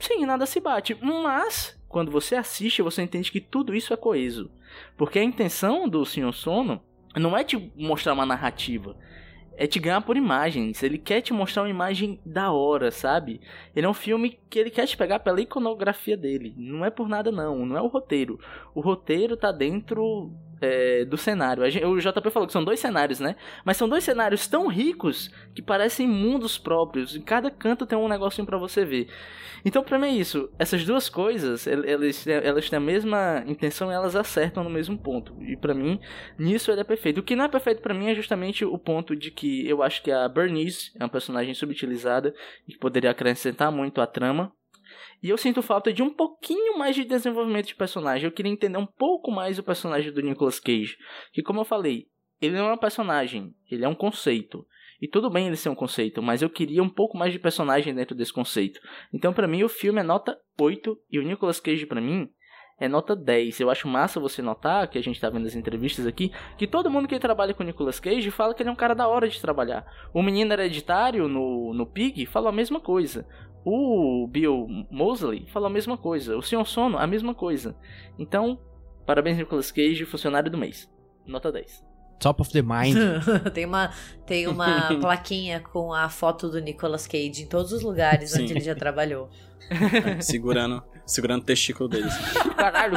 [0.00, 4.50] Sim, nada se bate, mas quando você assiste, você entende que tudo isso é coeso.
[4.96, 6.82] Porque a intenção do Senhor Sono
[7.14, 8.96] não é te mostrar uma narrativa,
[9.56, 10.82] é te ganhar por imagens.
[10.82, 13.40] Ele quer te mostrar uma imagem da hora, sabe?
[13.74, 16.54] Ele é um filme que ele quer te pegar pela iconografia dele.
[16.56, 17.64] Não é por nada, não.
[17.64, 18.38] Não é o roteiro.
[18.74, 20.30] O roteiro tá dentro
[20.60, 21.62] é, do cenário.
[21.88, 23.36] O JP falou que são dois cenários, né?
[23.64, 27.14] Mas são dois cenários tão ricos que parecem mundos próprios.
[27.14, 29.08] Em cada canto tem um negocinho para você ver.
[29.64, 30.48] Então, pra mim é isso.
[30.58, 35.34] Essas duas coisas, elas, elas têm a mesma intenção e elas acertam no mesmo ponto.
[35.42, 35.98] E para mim,
[36.38, 37.18] nisso ele é perfeito.
[37.18, 40.02] O que não é perfeito para mim é justamente o ponto de que eu acho
[40.02, 42.32] que a Bernice é uma personagem subutilizada
[42.68, 44.52] e que poderia acrescentar muito à trama.
[45.22, 48.26] E eu sinto falta de um pouquinho mais de desenvolvimento de personagem.
[48.26, 50.96] Eu queria entender um pouco mais o personagem do Nicolas Cage.
[51.32, 52.06] Que, como eu falei,
[52.40, 54.66] ele não é um personagem, ele é um conceito.
[55.00, 57.94] E tudo bem ele ser um conceito, mas eu queria um pouco mais de personagem
[57.94, 58.80] dentro desse conceito.
[59.12, 62.30] Então, para mim, o filme é nota 8 e o Nicolas Cage, para mim,
[62.78, 63.60] é nota 10.
[63.60, 66.90] Eu acho massa você notar, que a gente tá vendo as entrevistas aqui, que todo
[66.90, 69.28] mundo que trabalha com o Nicolas Cage fala que ele é um cara da hora
[69.28, 69.86] de trabalhar.
[70.14, 73.26] O menino hereditário no, no Pig fala a mesma coisa.
[73.68, 76.36] O Bill Mosley falou a mesma coisa.
[76.36, 77.74] O Senhor Sono, a mesma coisa.
[78.16, 78.60] Então,
[79.04, 80.88] parabéns, Nicolas Cage, funcionário do mês.
[81.26, 81.84] Nota 10.
[82.20, 82.96] Top of the mind.
[83.52, 83.90] tem uma,
[84.24, 88.44] tem uma plaquinha com a foto do Nicolas Cage em todos os lugares Sim.
[88.44, 89.28] onde ele já trabalhou.
[90.22, 92.08] segurando, segurando o testículo dele.
[92.56, 92.96] Caralho!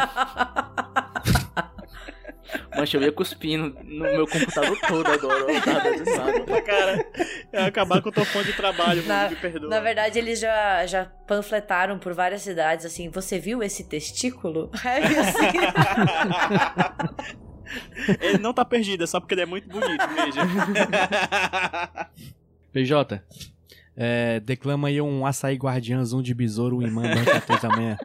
[2.76, 5.52] Mancha, eu ia cuspindo no meu computador todo agora.
[5.52, 7.06] Eu tava Cara,
[7.54, 9.70] ia acabar com o teu fone de trabalho, na, me perdoa.
[9.70, 14.70] Na verdade, eles já, já panfletaram por várias cidades, assim, você viu esse testículo?
[14.84, 15.46] É assim.
[18.22, 20.42] ele não tá perdido, é só porque ele é muito bonito, veja.
[22.74, 23.24] PJ,
[23.96, 27.98] é, declama aí um açaí guardiãzão de besouro, imã, banca 3 da manhã.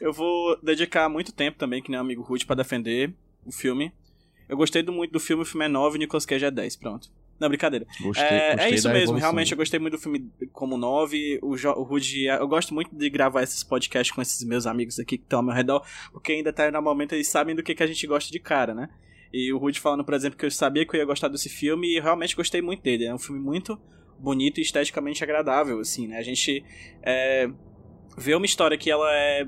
[0.00, 3.12] Eu vou dedicar muito tempo também, que nem o amigo Ruth, para defender
[3.44, 3.92] o filme.
[4.48, 6.76] Eu gostei do, muito do filme, o filme é 9 e Nicolas Cage é 10,
[6.76, 7.10] pronto.
[7.42, 7.86] Não, brincadeira.
[8.00, 9.20] Gostei, é, é gostei é isso mesmo, evolução.
[9.20, 11.40] realmente eu gostei muito do filme como 9.
[11.42, 15.00] O, jo, o Rudy, eu gosto muito de gravar esses podcasts com esses meus amigos
[15.00, 17.74] aqui que estão ao meu redor, porque ainda tá no momento eles sabem do que,
[17.74, 18.88] que a gente gosta de cara, né?
[19.32, 21.88] E o Rudy falando, por exemplo, que eu sabia que eu ia gostar desse filme
[21.88, 23.06] e eu realmente gostei muito dele.
[23.06, 23.80] É um filme muito
[24.18, 26.18] bonito e esteticamente agradável, assim, né?
[26.18, 26.64] A gente
[27.02, 27.50] é,
[28.16, 29.46] vê uma história que ela é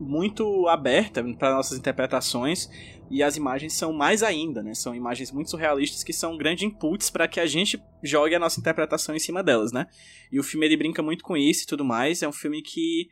[0.00, 2.70] muito aberta para nossas interpretações
[3.10, 4.72] e as imagens são mais ainda, né?
[4.72, 8.60] São imagens muito surrealistas que são grandes inputs para que a gente jogue a nossa
[8.60, 9.88] interpretação em cima delas, né?
[10.30, 12.22] E o filme ele brinca muito com isso e tudo mais.
[12.22, 13.10] É um filme que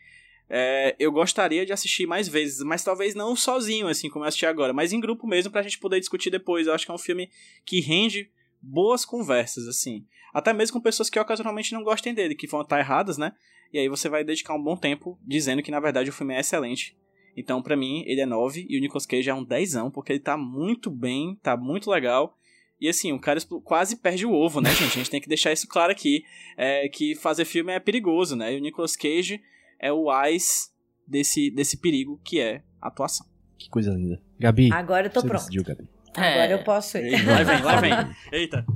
[0.49, 4.47] é, eu gostaria de assistir mais vezes, mas talvez não sozinho, assim como eu assisti
[4.47, 6.67] agora, mas em grupo mesmo pra gente poder discutir depois.
[6.67, 7.29] Eu acho que é um filme
[7.67, 8.31] que rende
[8.63, 10.07] boas conversas, assim.
[10.33, 13.33] Até mesmo com pessoas que ocasionalmente não gostem dele, que vão estar erradas, né?
[13.73, 16.41] E aí você vai dedicar um bom tempo dizendo que na verdade o filme é
[16.41, 16.97] excelente.
[17.37, 20.19] Então, para mim, ele é 9 e o Nicolas Cage é um 10, porque ele
[20.19, 22.37] tá muito bem, tá muito legal.
[22.81, 24.93] E assim, o cara quase perde o ovo, né, gente?
[24.93, 26.25] A gente tem que deixar isso claro aqui.
[26.57, 28.55] É, que fazer filme é perigoso, né?
[28.55, 29.41] E o Nicolas Cage
[29.79, 30.73] é o ais
[31.07, 33.27] desse, desse perigo que é a atuação.
[33.57, 34.21] Que coisa linda.
[34.39, 34.73] Gabi.
[34.73, 35.39] Agora eu tô pronto.
[35.39, 35.89] Decidiu, Gabi.
[36.17, 37.25] Agora eu posso ir.
[37.25, 37.93] Lá vem, lá vem.
[38.33, 38.67] Eita.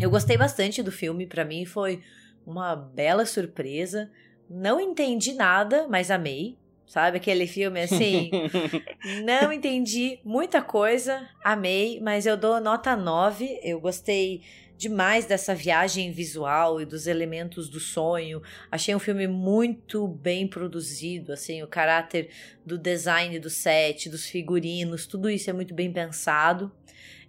[0.00, 2.02] Eu gostei bastante do filme, para mim foi
[2.46, 4.10] uma bela surpresa.
[4.48, 6.56] Não entendi nada, mas amei.
[6.86, 8.30] Sabe aquele filme assim?
[9.24, 13.60] não entendi muita coisa, amei, mas eu dou nota 9.
[13.62, 14.42] Eu gostei
[14.82, 18.42] demais dessa viagem visual e dos elementos do sonho.
[18.70, 22.30] Achei um filme muito bem produzido, assim, o caráter
[22.66, 26.70] do design do set, dos figurinos, tudo isso é muito bem pensado.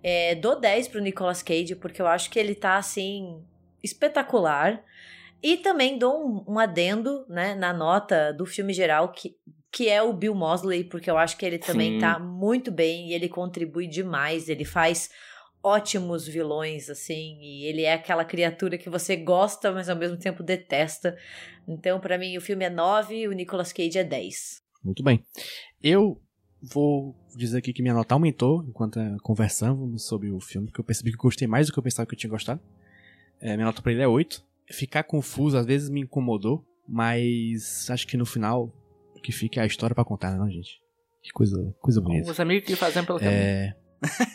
[0.01, 3.41] É, dou 10 pro Nicolas Cage, porque eu acho que ele tá, assim,
[3.83, 4.83] espetacular.
[5.43, 9.35] E também dou um, um, adendo, né, na nota do filme geral, que,
[9.69, 11.99] que é o Bill Mosley, porque eu acho que ele também Sim.
[11.99, 14.47] tá muito bem e ele contribui demais.
[14.47, 15.09] Ele faz
[15.61, 20.41] ótimos vilões, assim, e ele é aquela criatura que você gosta, mas ao mesmo tempo
[20.41, 21.17] detesta.
[21.67, 24.61] Então, para mim, o filme é 9 e o Nicolas Cage é 10.
[24.81, 25.25] Muito bem.
[25.81, 26.21] Eu
[26.61, 31.11] vou dizer aqui que minha nota aumentou enquanto conversamos sobre o filme, porque eu percebi
[31.11, 32.61] que eu gostei mais do que eu pensava que eu tinha gostado.
[33.41, 38.07] É, minha nota pra ele é 8 ficar confuso às vezes me incomodou, mas acho
[38.07, 38.71] que no final
[39.15, 40.81] o que fica é a história para contar, não, gente?
[41.21, 42.31] Que coisa, coisa bonita.
[42.31, 43.37] Os amigos que fazem pelo caminho.
[43.37, 43.75] É...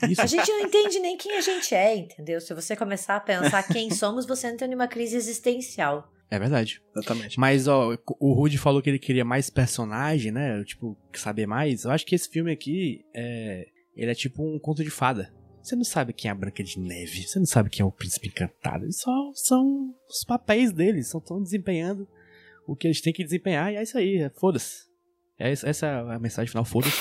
[0.09, 0.22] Isso.
[0.22, 2.41] A gente não entende nem quem a gente é, entendeu?
[2.41, 6.11] Se você começar a pensar quem somos, você entra numa crise existencial.
[6.30, 6.82] É verdade.
[6.97, 7.39] Exatamente.
[7.39, 10.62] Mas, ó, o Rudy falou que ele queria mais personagem, né?
[10.64, 11.84] Tipo, saber mais.
[11.84, 13.66] Eu acho que esse filme aqui é.
[13.95, 15.32] Ele é tipo um conto de fada.
[15.69, 17.27] Você não sabe quem é a Branca de Neve.
[17.27, 18.85] Você não sabe quem é o Príncipe Encantado.
[18.85, 21.11] Eles só são os papéis deles.
[21.11, 22.09] Só estão desempenhando
[22.66, 23.73] o que eles têm que desempenhar.
[23.73, 24.16] E é isso aí.
[24.16, 24.89] é- Foda-se.
[25.39, 26.64] É, essa é a mensagem final.
[26.64, 26.97] Foda-se.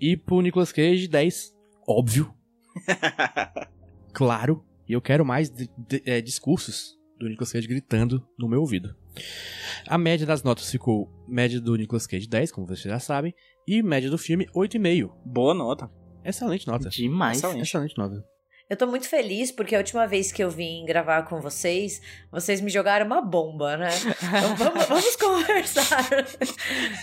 [0.00, 1.54] E pro Nicolas Cage, 10.
[1.86, 2.34] Óbvio.
[4.12, 4.64] Claro.
[4.88, 8.94] E eu quero mais de- de- é, discursos do Nicolas Cage gritando no meu ouvido.
[9.86, 13.32] A média das notas ficou média do Nicolas Cage 10, como vocês já sabem,
[13.68, 15.12] e média do filme 8,5.
[15.24, 15.88] Boa nota.
[16.24, 16.88] Excelente nota.
[16.88, 17.38] Demais.
[17.38, 17.62] Excelente.
[17.62, 18.24] Excelente nota.
[18.70, 22.00] Eu tô muito feliz porque a última vez que eu vim gravar com vocês,
[22.30, 23.88] vocês me jogaram uma bomba, né?
[24.38, 26.08] Então vamos, vamos conversar.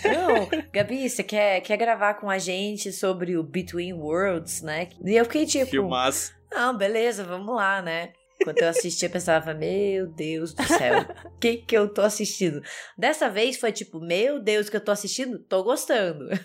[0.06, 4.88] Não, Gabi, você quer, quer gravar com a gente sobre o Between Worlds, né?
[5.04, 6.34] E eu fiquei tipo, Filmaço.
[6.50, 8.14] não, beleza, vamos lá, né?
[8.44, 12.62] Quando eu assistia, eu pensava, meu Deus do céu, o que que eu tô assistindo?
[12.98, 15.40] Dessa vez foi tipo, meu Deus, que eu tô assistindo?
[15.40, 16.26] Tô gostando.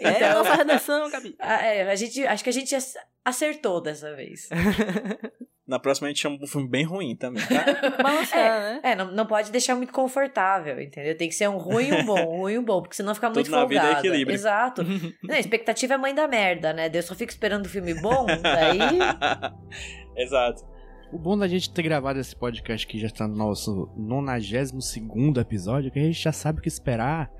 [0.00, 1.36] É então, nossa redação, Gabi.
[1.38, 4.48] a, é, a gente, acho que a gente ac- acertou dessa vez.
[5.66, 8.02] Na próxima a gente chama um filme bem ruim também, tá?
[8.02, 8.80] Balancear, né?
[8.82, 11.16] É, não, não pode deixar muito confortável, entendeu?
[11.16, 13.14] Tem que ser um ruim e um bom, um ruim e um bom, porque senão
[13.14, 14.06] fica muito Tudo na vida é folgado.
[14.06, 14.34] equilíbrio.
[14.34, 14.82] Exato.
[15.22, 16.90] Não, a expectativa é mãe da merda, né?
[16.92, 18.78] Eu só fico esperando o filme bom, daí...
[20.16, 20.66] Exato.
[21.12, 24.96] O bom da gente ter gravado esse podcast que já está no nosso 92
[25.38, 27.30] episódio é que a gente já sabe o que esperar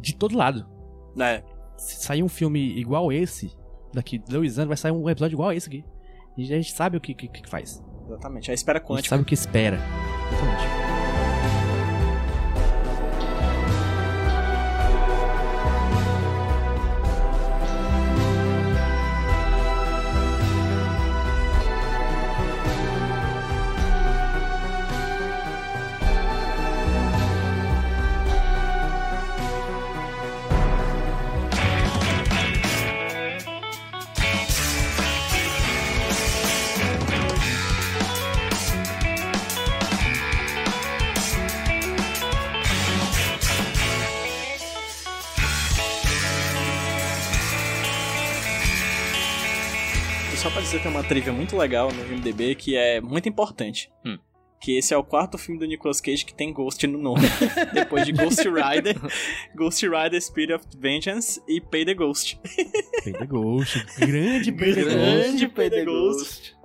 [0.00, 0.66] de todo lado.
[1.20, 1.42] É,
[1.76, 3.52] Se sair um filme igual esse,
[3.92, 5.84] daqui dois anos vai sair um episódio igual esse aqui.
[6.36, 7.82] E a gente sabe o que, que, que faz.
[8.06, 8.50] exatamente.
[8.50, 9.08] A espera A gente quântica.
[9.08, 9.78] sabe o que espera.
[10.32, 10.67] Exatamente.
[50.58, 53.92] E dizer que tem uma trivia muito legal no IMDB que é muito importante.
[54.04, 54.18] Hum.
[54.60, 57.22] Que esse é o quarto filme do Nicolas Cage que tem Ghost no nome.
[57.72, 58.96] Depois de Ghost Rider,
[59.54, 62.40] Ghost Rider Spirit of Vengeance e Pay the Ghost.
[63.04, 63.86] Pay the Ghost.
[64.00, 64.96] Grande Pay the Ghost.
[64.96, 66.56] Grande Pay the Ghost.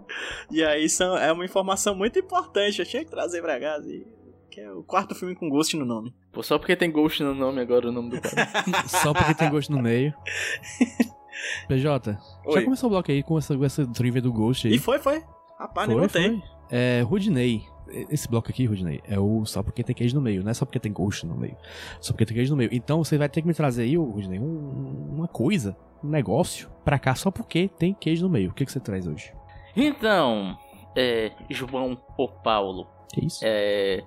[0.50, 3.76] E aí são, é uma informação muito importante, eu tinha que trazer pra cá.
[3.76, 4.04] assim,
[4.50, 6.12] Que é o quarto filme com Ghost no nome.
[6.32, 8.50] Pô, só porque tem Ghost no nome agora o nome do cara.
[8.88, 10.16] Só porque tem Ghost no meio.
[11.68, 12.64] PJ, já Oi.
[12.64, 14.76] começou o bloco aí com essa, com essa trivia do Ghost aí.
[14.76, 15.24] E foi, foi.
[15.60, 16.30] Rapaz, nem Foi, notei.
[16.40, 16.44] foi.
[16.72, 17.64] É, Rudney.
[18.10, 20.66] Esse bloco aqui, Rudney, é o só porque tem queijo no meio, não é só
[20.66, 21.56] porque tem ghost no meio.
[22.02, 22.70] Só porque tem queijo no meio.
[22.74, 26.70] Então você vai ter que me trazer aí, ô, Rudney, um- uma coisa, um negócio
[26.84, 28.50] pra cá só porque tem queijo no meio.
[28.50, 29.32] O que, que você traz hoje?
[29.76, 30.58] Então,
[30.96, 33.42] é, João ou Paulo, Que isso?
[33.44, 34.02] é,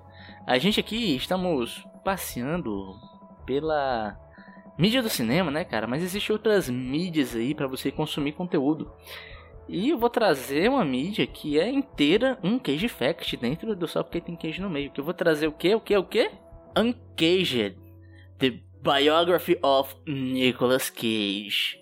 [0.45, 2.95] a gente aqui estamos passeando
[3.45, 4.17] pela
[4.77, 5.87] mídia do cinema, né, cara?
[5.87, 8.91] Mas existem outras mídias aí pra você consumir conteúdo.
[9.67, 14.01] E eu vou trazer uma mídia que é inteira um Cage Fact dentro do só
[14.01, 14.91] porque tem queijo no meio.
[14.91, 15.75] Que eu vou trazer o quê?
[15.75, 15.97] O quê?
[15.97, 16.31] O quê?
[16.77, 17.77] Uncaged.
[18.39, 21.79] The Biography of Nicolas Cage.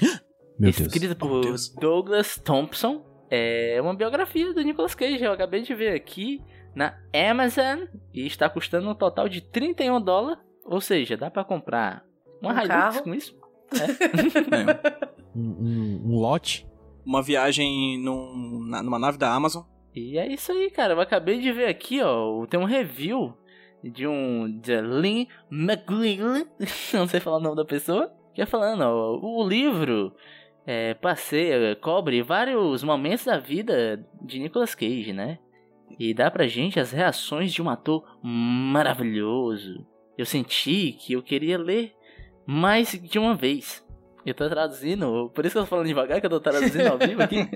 [0.58, 0.80] Meu Deus.
[0.80, 1.68] Escrita Oh, por Deus.
[1.68, 3.04] Douglas Thompson.
[3.28, 5.22] É uma biografia do Nicolas Cage.
[5.22, 6.40] Eu acabei de ver aqui
[6.74, 7.80] na Amazon.
[8.14, 10.42] E está custando um total de 31 dólares.
[10.64, 12.02] Ou seja, dá pra comprar
[12.40, 13.02] uma Um Hilux carro?
[13.02, 13.36] com isso.
[13.72, 15.06] É.
[15.38, 16.66] Um, um- um lote.
[17.04, 19.64] Uma viagem num- na- numa nave da Amazon.
[19.94, 20.94] E é isso aí, cara.
[20.94, 22.46] Eu acabei de ver aqui, ó.
[22.46, 23.34] Tem um review
[23.84, 24.50] de um.
[24.60, 26.46] de Lynn McGuill.
[26.94, 28.10] Não sei falar o nome da pessoa.
[28.34, 29.18] Que é falando, ó.
[29.22, 30.12] O livro
[30.66, 35.38] é, passeia, cobre vários momentos da vida de Nicolas Cage, né?
[35.98, 39.86] E dá pra gente as reações de um ator maravilhoso.
[40.16, 41.92] Eu senti que eu queria ler
[42.46, 43.84] mais de uma vez.
[44.24, 46.98] Eu tô traduzindo, por isso que eu tô falando devagar, que eu tô traduzindo ao
[46.98, 47.38] vivo aqui.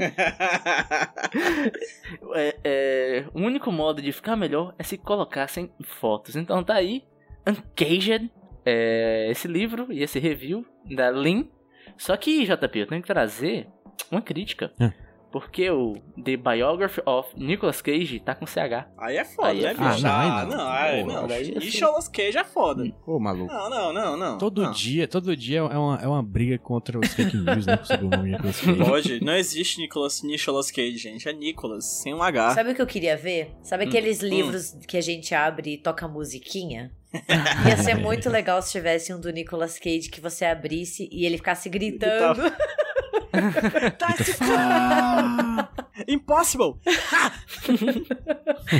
[2.34, 6.36] É, é, o único modo de ficar melhor é se colocassem fotos.
[6.36, 7.04] Então tá aí,
[7.46, 8.30] Uncaged,
[8.64, 11.50] é, esse livro e esse review da Lin.
[11.96, 13.68] Só que, JP, eu tenho que trazer
[14.10, 14.72] uma crítica.
[14.80, 14.90] Hum.
[15.32, 18.88] Porque o The Biography of Nicolas Cage tá com CH.
[18.98, 19.90] Aí é foda, Aí é né, foda.
[19.94, 20.06] bicho?
[20.08, 20.56] Ah, não, Ah, aí não.
[20.56, 21.26] não, aí Pô, não.
[21.28, 22.92] daí Nicolas Cage é foda.
[23.06, 23.52] Ô, maluco.
[23.52, 24.38] Não, não, não, não.
[24.38, 24.72] Todo não.
[24.72, 27.78] dia, todo dia é uma, é uma briga contra os fake news, né?
[27.84, 28.78] Sobre o nome de Nicolas Cage.
[28.84, 31.28] Pode, não existe Nicolas, Nicolas Cage, gente.
[31.28, 32.50] É Nicolas, sem um H.
[32.54, 33.52] Sabe o que eu queria ver?
[33.62, 34.26] Sabe aqueles Hum.
[34.26, 36.90] livros que a gente abre e toca musiquinha?
[37.68, 41.36] Ia ser muito legal se tivesse um do Nicolas Cage que você abrisse e ele
[41.36, 42.40] ficasse gritando.
[46.08, 46.74] Impossible!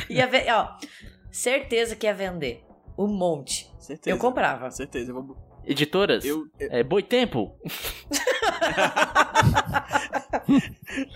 [0.09, 0.77] ia ver, ó,
[1.31, 2.65] certeza que ia vender.
[2.99, 3.71] Um monte.
[3.79, 4.15] Certeza.
[4.15, 4.71] Eu comprava.
[4.71, 5.11] Certeza.
[5.11, 5.37] Eu vou...
[5.65, 6.25] Editoras?
[6.25, 7.55] Eu, eu- É Boitempo?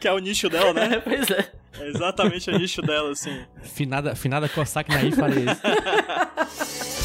[0.00, 1.00] Que é o nicho dela, né?
[1.02, 1.50] pois é.
[1.80, 3.44] É exatamente o nicho dela, assim.
[3.62, 7.03] Finada, finada Cossack Naí faria isso.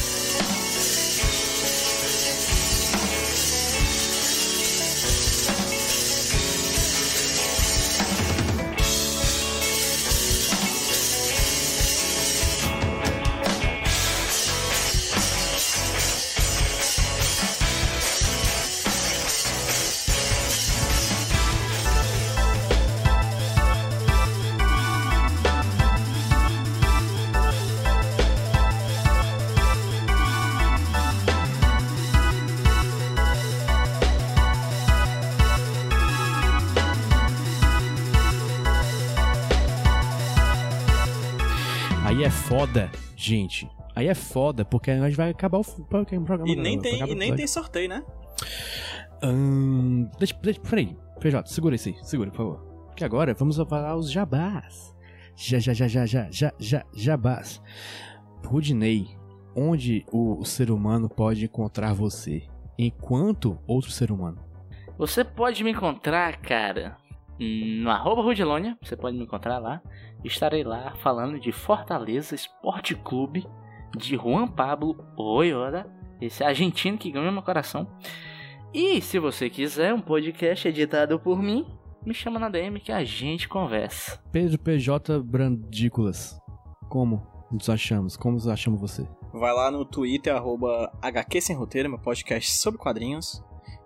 [42.60, 43.70] Foda, gente.
[43.96, 46.46] Aí é foda, porque a gente vai acabar o programa.
[46.46, 48.04] E nem tem, e nem tem sorteio, né?
[49.22, 50.94] Ahn, deixa, deixa, peraí.
[51.18, 52.92] PJ, segura isso aí, segura, por favor.
[52.94, 54.94] Que agora vamos falar os jabás.
[55.34, 57.62] Já, já, já, já, já, já, já, jabás.
[58.44, 59.08] Rudinei,
[59.56, 62.42] onde o, o ser humano pode encontrar você?
[62.78, 64.38] Enquanto outro ser humano.
[64.98, 66.98] Você pode me encontrar, cara,
[67.40, 68.76] no arroba Rudilônia.
[68.82, 69.80] Você pode me encontrar lá.
[70.22, 73.46] Estarei lá falando de Fortaleza Esporte Clube,
[73.96, 77.88] de Juan Pablo Oyoda, esse argentino que ganhou meu coração.
[78.72, 81.66] E se você quiser um podcast editado por mim,
[82.04, 84.22] me chama na DM que a gente conversa.
[84.30, 86.38] Pedro PJ Brandícolas.
[86.88, 88.16] Como nos achamos?
[88.16, 89.08] Como nos achamos você?
[89.32, 93.42] Vai lá no Twitter, arroba HQ Sem Roteiro, meu podcast sobre quadrinhos.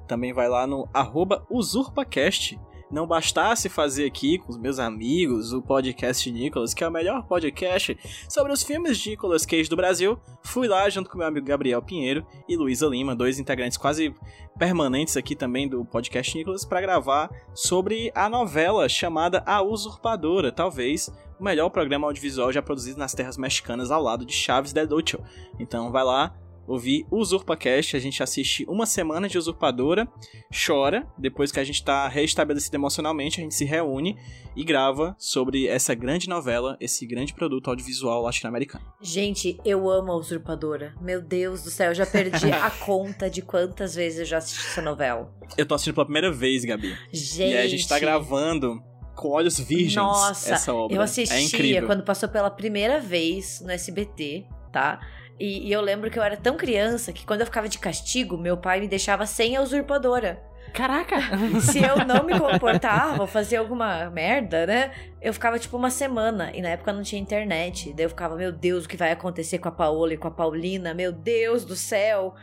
[0.09, 2.59] Também vai lá no arroba UsurpaCast.
[2.95, 7.27] Não bastasse fazer aqui com os meus amigos o podcast Nicolas, que é o melhor
[7.27, 11.45] podcast sobre os filmes de Nicolas Cage do Brasil, fui lá junto com meu amigo
[11.45, 14.15] Gabriel Pinheiro e Luísa Lima, dois integrantes quase
[14.57, 21.13] permanentes aqui também do podcast Nicolas, para gravar sobre a novela chamada A Usurpadora, talvez
[21.41, 25.19] o melhor programa audiovisual já produzido nas terras mexicanas ao lado de Chaves del Ocho.
[25.59, 26.33] Então vai lá,
[26.67, 30.09] ouvir UsurpaCast, a gente assiste uma semana de Usurpadora,
[30.51, 34.17] chora, depois que a gente tá reestabelecido emocionalmente, a gente se reúne
[34.57, 38.85] e grava sobre essa grande novela, esse grande produto audiovisual latino-americano.
[39.01, 40.95] Gente, eu amo a Usurpadora.
[41.01, 44.67] Meu Deus do céu, eu já perdi a conta de quantas vezes eu já assisti
[44.67, 45.33] essa novela.
[45.57, 46.97] Eu tô assistindo pela primeira vez, Gabi.
[47.13, 47.53] Gente.
[47.53, 48.83] E a gente tá gravando
[49.15, 50.97] com olhos virgens Nossa, essa obra.
[50.97, 51.87] eu é assistia incrível.
[51.87, 55.01] quando passou pela primeira vez no SBT, tá?
[55.39, 58.37] E, e eu lembro que eu era tão criança que quando eu ficava de castigo,
[58.37, 60.43] meu pai me deixava sem a usurpadora.
[60.73, 61.17] Caraca!
[61.63, 64.91] Se eu não me comportava fazia alguma merda, né?
[65.23, 66.51] Eu ficava tipo uma semana.
[66.53, 67.93] E na época não tinha internet.
[67.93, 70.33] Daí eu ficava, meu Deus, o que vai acontecer com a Paola e com a
[70.33, 70.93] Paulina?
[70.93, 72.35] Meu Deus do céu!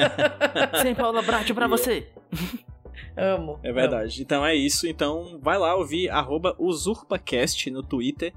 [0.80, 2.06] Sem Paula Bratio pra você!
[3.16, 3.58] Amo.
[3.62, 4.22] É verdade.
[4.22, 4.86] Então é isso.
[4.86, 8.32] Então vai lá ouvir arroba UsurpaCast no Twitter.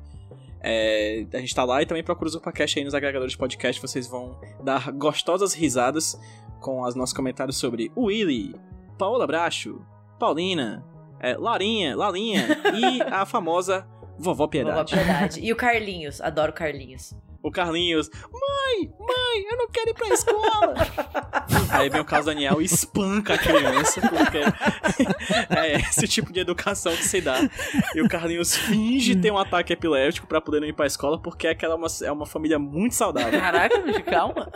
[0.62, 3.82] É, a gente tá lá e também procura o UsurpaCast aí nos agregadores de podcast.
[3.82, 6.20] Vocês vão dar gostosas risadas
[6.60, 8.54] com os nossos comentários sobre Willy,
[8.98, 9.82] Paola Bracho,
[10.20, 10.86] Paulina,
[11.20, 12.46] é, Larinha, Lalinha
[12.76, 13.88] e a famosa
[14.18, 14.94] Vovó Vovó Piedade.
[14.94, 15.40] Piedade.
[15.40, 16.20] E o Carlinhos.
[16.20, 17.16] Adoro o Carlinhos.
[17.42, 20.74] O Carlinhos, mãe, mãe, eu não quero ir pra escola.
[21.72, 24.40] Aí vem o Carlos Daniel e espanca a criança, porque
[25.56, 27.40] é esse tipo de educação que se dá.
[27.96, 31.48] E o Carlinhos finge ter um ataque epilético pra poder não ir pra escola, porque
[31.48, 33.40] aquela é uma, é uma família muito saudável.
[33.40, 34.52] Caraca, bicho, calma!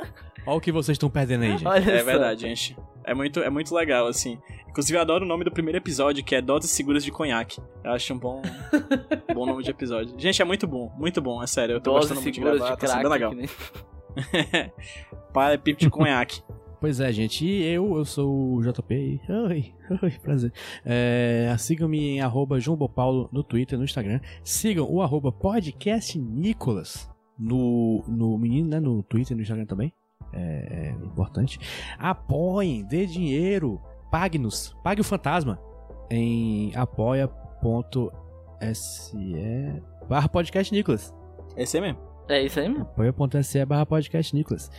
[0.46, 1.66] Olha o que vocês estão perdendo aí, gente.
[1.68, 2.06] Olha É só.
[2.06, 2.78] verdade, gente.
[3.06, 4.38] É muito, é muito legal, assim.
[4.70, 7.62] Inclusive, eu adoro o nome do primeiro episódio, que é Doses Seguras de Conhaque.
[7.84, 8.42] Eu acho um bom,
[9.34, 10.14] bom nome de episódio.
[10.18, 11.76] Gente, é muito bom, muito bom, é sério.
[11.76, 13.34] Eu tô Dose gostando muito de seguras gravar, de tá sendo legal.
[13.34, 13.50] nem-
[15.34, 16.42] Para pipo de conhaque.
[16.84, 17.46] Pois é, gente.
[17.48, 19.22] E eu, eu sou o JP.
[19.48, 19.74] Oi,
[20.04, 20.52] oi, prazer.
[20.86, 24.20] É, Sigam-me em arroba João Bopaulo no Twitter, no Instagram.
[24.44, 28.82] Sigam o arroba podcast Nicolas no, no menino, né?
[28.82, 29.94] No Twitter e no Instagram também.
[30.32, 31.60] É, é importante.
[32.00, 33.82] Apoiem, dê dinheiro.
[34.12, 34.76] Pague-nos.
[34.84, 35.60] Pague o fantasma
[36.10, 36.72] em
[38.62, 41.14] apoia.se barra podcast Nicolas.
[41.58, 42.00] Esse aí mesmo.
[42.30, 42.84] É isso aí mesmo.
[42.84, 44.70] apoia.se barra podcast Nicolas.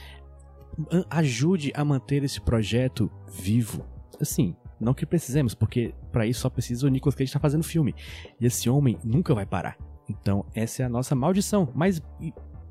[1.10, 3.84] Ajude a manter esse projeto vivo.
[4.20, 7.94] Assim, não que precisemos, porque pra isso só precisa o Nicolas Cage estar fazendo filme.
[8.40, 9.76] E esse homem nunca vai parar.
[10.08, 11.68] Então, essa é a nossa maldição.
[11.74, 12.02] Mas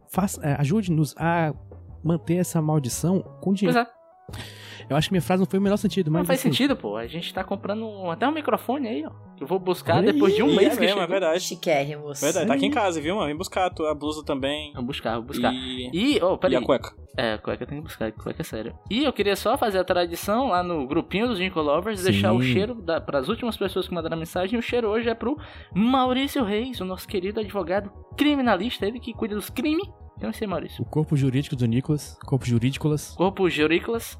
[0.09, 1.53] faça- é, ajude-nos a
[2.03, 3.79] manter essa maldição com Pois dinheiro.
[3.79, 3.87] é.
[4.89, 6.19] Eu acho que minha frase não foi o menor sentido, mas.
[6.19, 6.97] Não faz assim, sentido, pô.
[6.97, 9.11] A gente tá comprando um- até um microfone aí, ó.
[9.37, 11.07] Que eu vou buscar Olha depois aí, de um E mês é que mesmo, é
[11.07, 11.39] verdade.
[11.39, 12.19] Chiquérrimos.
[12.19, 13.27] Verdade, tá aqui em casa, viu, mano?
[13.27, 14.73] Vem buscar a tua blusa também.
[14.73, 15.53] Vou buscar, vou buscar.
[15.53, 15.89] E...
[15.93, 16.57] E, oh, e peraí.
[16.57, 16.93] a cueca.
[17.17, 18.77] É, cueca tem que buscar, cueca é sério.
[18.89, 22.11] E eu queria só fazer a tradição lá no grupinho dos Jingle Lovers, Sim.
[22.11, 24.55] deixar o cheiro da, pras últimas pessoas que mandaram mensagem.
[24.55, 25.37] E o cheiro hoje é pro
[25.73, 29.87] Maurício Reis, o nosso querido advogado criminalista, ele que cuida dos crimes.
[30.21, 30.81] Eu não sei, Maurício.
[30.81, 32.17] O corpo jurídico do Nicolas.
[32.25, 33.11] Corpo jurídicolas.
[33.15, 34.17] Corpo Jurícolas.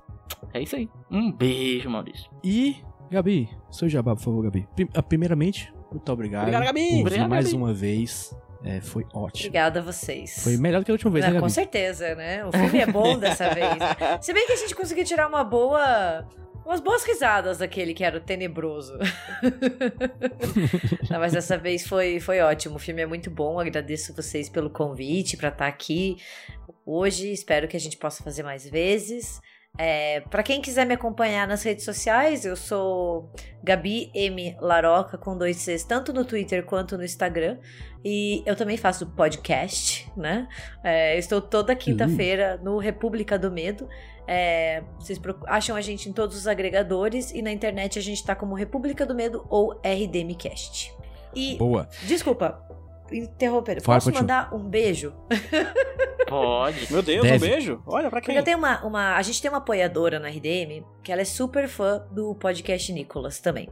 [0.54, 0.90] É isso aí.
[1.10, 2.30] Um beijo, Maurício.
[2.44, 2.78] E,
[3.12, 4.68] Gabi, seu jabá, por favor, Gabi.
[4.96, 6.44] Ah, Primeiramente, muito obrigado.
[6.44, 7.00] Obrigado, Gabi.
[7.02, 7.58] Obrigado, mais Gabi.
[7.58, 8.36] uma vez.
[8.66, 9.48] É, foi ótimo.
[9.48, 10.42] Obrigada a vocês.
[10.44, 11.54] Foi melhor do que a última vez, Não, né, com Gabi?
[11.54, 12.46] certeza, né?
[12.46, 13.68] O filme é bom dessa vez.
[14.22, 16.26] Se bem que a gente conseguiu tirar uma boa.
[16.66, 18.98] Umas boas risadas daquele que era o tenebroso.
[21.10, 22.76] Não, mas dessa vez foi, foi ótimo.
[22.76, 23.60] O filme é muito bom.
[23.60, 26.18] Agradeço vocês pelo convite para estar aqui
[26.86, 27.32] hoje.
[27.32, 29.42] Espero que a gente possa fazer mais vezes.
[29.78, 33.32] É, para quem quiser me acompanhar nas redes sociais, eu sou
[33.64, 37.58] Gabi M Laroca com dois Cs, tanto no Twitter quanto no Instagram.
[38.06, 40.48] E eu também faço podcast, né?
[40.84, 43.90] É, estou toda quinta-feira no República do Medo.
[44.28, 48.36] É, vocês acham a gente em todos os agregadores e na internet a gente tá
[48.36, 50.94] como República do Medo ou RDMcast.
[51.36, 51.90] E, Boa.
[52.04, 52.64] desculpa,
[53.12, 54.22] interromper, Fala, posso continua.
[54.22, 55.14] mandar um beijo?
[56.28, 56.92] Pode.
[56.92, 57.48] Meu Deus, um Deve.
[57.50, 57.82] beijo.
[57.86, 58.38] Olha pra Porque quem.
[58.38, 59.16] eu tenho uma, uma.
[59.16, 63.40] A gente tem uma apoiadora no RDM que ela é super fã do podcast Nicolas
[63.40, 63.70] também.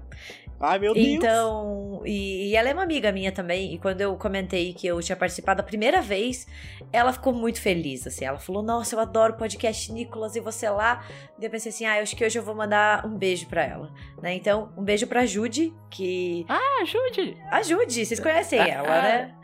[0.61, 1.07] Ai, meu Deus.
[1.07, 3.73] Então, e, e ela é uma amiga minha também.
[3.73, 6.47] E quando eu comentei que eu tinha participado a primeira vez,
[6.93, 8.05] ela ficou muito feliz.
[8.05, 11.03] Assim, ela falou: Nossa, eu adoro o podcast Nicolas e você lá.
[11.39, 13.63] E eu pensei assim: Ah, eu acho que hoje eu vou mandar um beijo pra
[13.63, 13.91] ela.
[14.21, 14.35] Né?
[14.35, 16.45] Então, um beijo pra Jude, que.
[16.47, 17.35] Ah, ajude.
[17.49, 19.01] A Jude, vocês conhecem Ah, ela, ah.
[19.01, 19.35] né?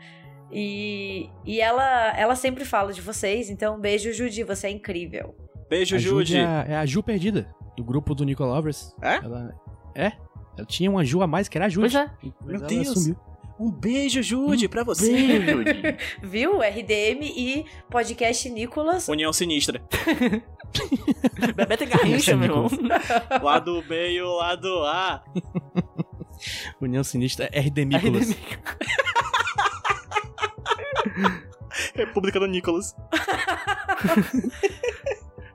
[0.50, 3.50] E, e ela, ela sempre fala de vocês.
[3.50, 5.34] Então, um beijo, Jude, você é incrível.
[5.68, 6.38] Beijo, Jude.
[6.38, 8.94] é a, é a Ju perdida, do grupo do Nicolas Lovers.
[9.02, 9.16] É?
[9.16, 9.54] Ela,
[9.94, 10.12] é.
[10.58, 11.88] Ela tinha uma Ju a mais, que era a Jude.
[11.92, 12.10] Pois é.
[12.44, 12.88] Meu Deus.
[12.88, 13.16] sumiu.
[13.60, 15.10] Um beijo, Jude, pra você.
[15.10, 15.96] Beijo, Jude.
[16.22, 16.58] Viu?
[16.60, 19.08] RDM e podcast Nicolas.
[19.08, 19.82] União Sinistra.
[21.56, 22.68] Bebeto Garrincha, meu irmão.
[23.42, 25.24] Lado B e o lado A.
[26.80, 28.36] União Sinistra é RD Nicolas.
[31.94, 32.94] República do Nicolas.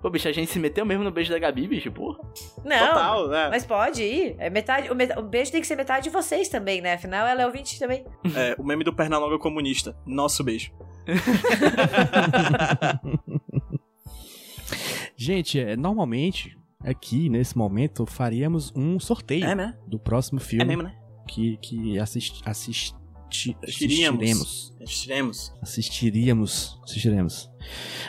[0.04, 2.20] Pô, bicho, a gente se meteu mesmo no beijo da Gabi, bicho, porra.
[2.66, 3.48] Não, Total, né?
[3.50, 4.36] mas pode ir.
[4.38, 6.96] É metade, o, meta- o beijo tem que ser metade de vocês também, né?
[6.96, 8.04] Afinal, ela é ouvinte também.
[8.36, 9.96] É, o meme do Pernalonga comunista.
[10.06, 10.74] Nosso beijo.
[15.16, 19.78] Gente, é, normalmente, aqui, nesse momento, faríamos um sorteio É, né?
[19.88, 20.96] do próximo É filme mesmo, né?
[21.28, 23.54] que, que assist, Assistiríamos.
[23.64, 24.76] assistiremos.
[24.82, 25.54] Assistiremos.
[25.62, 26.80] Assistiríamos.
[26.84, 27.50] Assistiremos.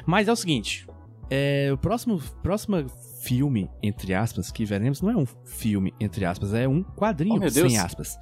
[0.06, 0.86] Mas é o seguinte:
[1.34, 2.88] é, o próximo, próximo
[3.22, 7.50] filme, entre aspas, que veremos, não é um filme, entre aspas, é um quadrinho, Oh,
[7.50, 8.16] sem aspas.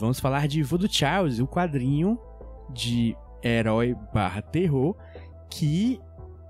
[0.00, 2.18] Vamos falar de Voodoo Charles, o quadrinho
[2.72, 4.96] de herói barra terror
[5.48, 6.00] que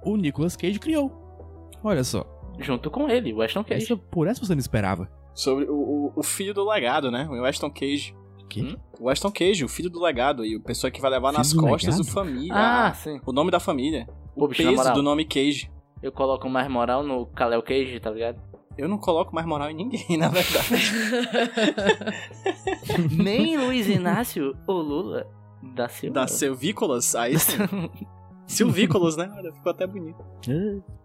[0.02, 1.12] o Nicolas Cage criou.
[1.84, 2.26] Olha só.
[2.58, 3.84] Junto com ele, o Ashton Cage.
[3.84, 5.10] Essa, por essa você não esperava.
[5.34, 7.28] Sobre o, o, o filho do legado, né?
[7.28, 8.16] O Weston Cage.
[8.48, 8.62] Que?
[8.62, 8.76] Hum?
[8.98, 10.44] O Weston Cage, o filho do legado.
[10.44, 12.08] E o pessoa que vai levar Filho nas costas legado?
[12.08, 12.54] o família.
[12.54, 13.20] Ah, sim.
[13.24, 14.08] O nome da família.
[14.34, 15.70] O na peso do nome Cage.
[16.02, 18.40] Eu coloco mais moral no Kalel Cage, tá ligado?
[18.76, 20.68] Eu não coloco mais moral em ninguém, na verdade.
[23.16, 25.26] Nem Luiz Inácio ou Lula
[25.74, 26.14] da Silva.
[26.14, 27.58] da Silvícolas, aí sim.
[28.46, 29.28] Silvícolas, né?
[29.36, 30.24] Olha, ficou até bonito.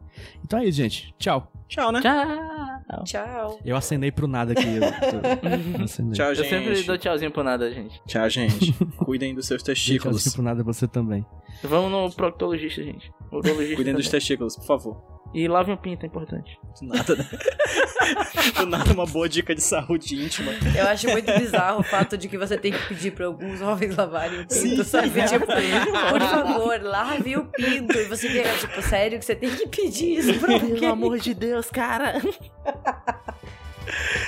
[0.44, 1.14] Então é isso, gente.
[1.18, 1.52] Tchau.
[1.68, 2.02] Tchau, né?
[2.02, 3.04] Tchau.
[3.04, 3.60] Tchau.
[3.66, 4.64] Eu acenei pro nada aqui.
[4.68, 6.12] Eu, eu.
[6.12, 6.50] Tchau, Eu gente.
[6.50, 8.02] sempre dou tchauzinho por nada, gente.
[8.06, 8.74] Tchau, gente.
[8.98, 10.18] Cuidem dos seus testículos.
[10.22, 11.26] Tchauzinho pro nada você também.
[11.64, 13.12] Vamos no proctologista, gente.
[13.32, 14.20] Urologista Cuidem dos também.
[14.20, 15.23] testículos, por favor.
[15.34, 16.60] E lavem o pinto, é importante.
[16.80, 17.26] Do nada, né?
[18.56, 20.52] Do nada, uma boa dica de saúde íntima.
[20.76, 23.96] Eu acho muito bizarro o fato de que você tem que pedir pra alguns homens
[23.96, 25.10] lavarem o pinto, Sim, sabe?
[25.28, 25.40] sim.
[25.40, 27.98] Tipo, por favor, lave o pinto.
[27.98, 30.76] E você fica, tipo, sério que você tem que pedir isso pra alguém?
[30.76, 32.22] Pelo amor de Deus, cara.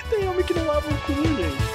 [0.09, 1.74] Tem homem que não lava o cu, gente.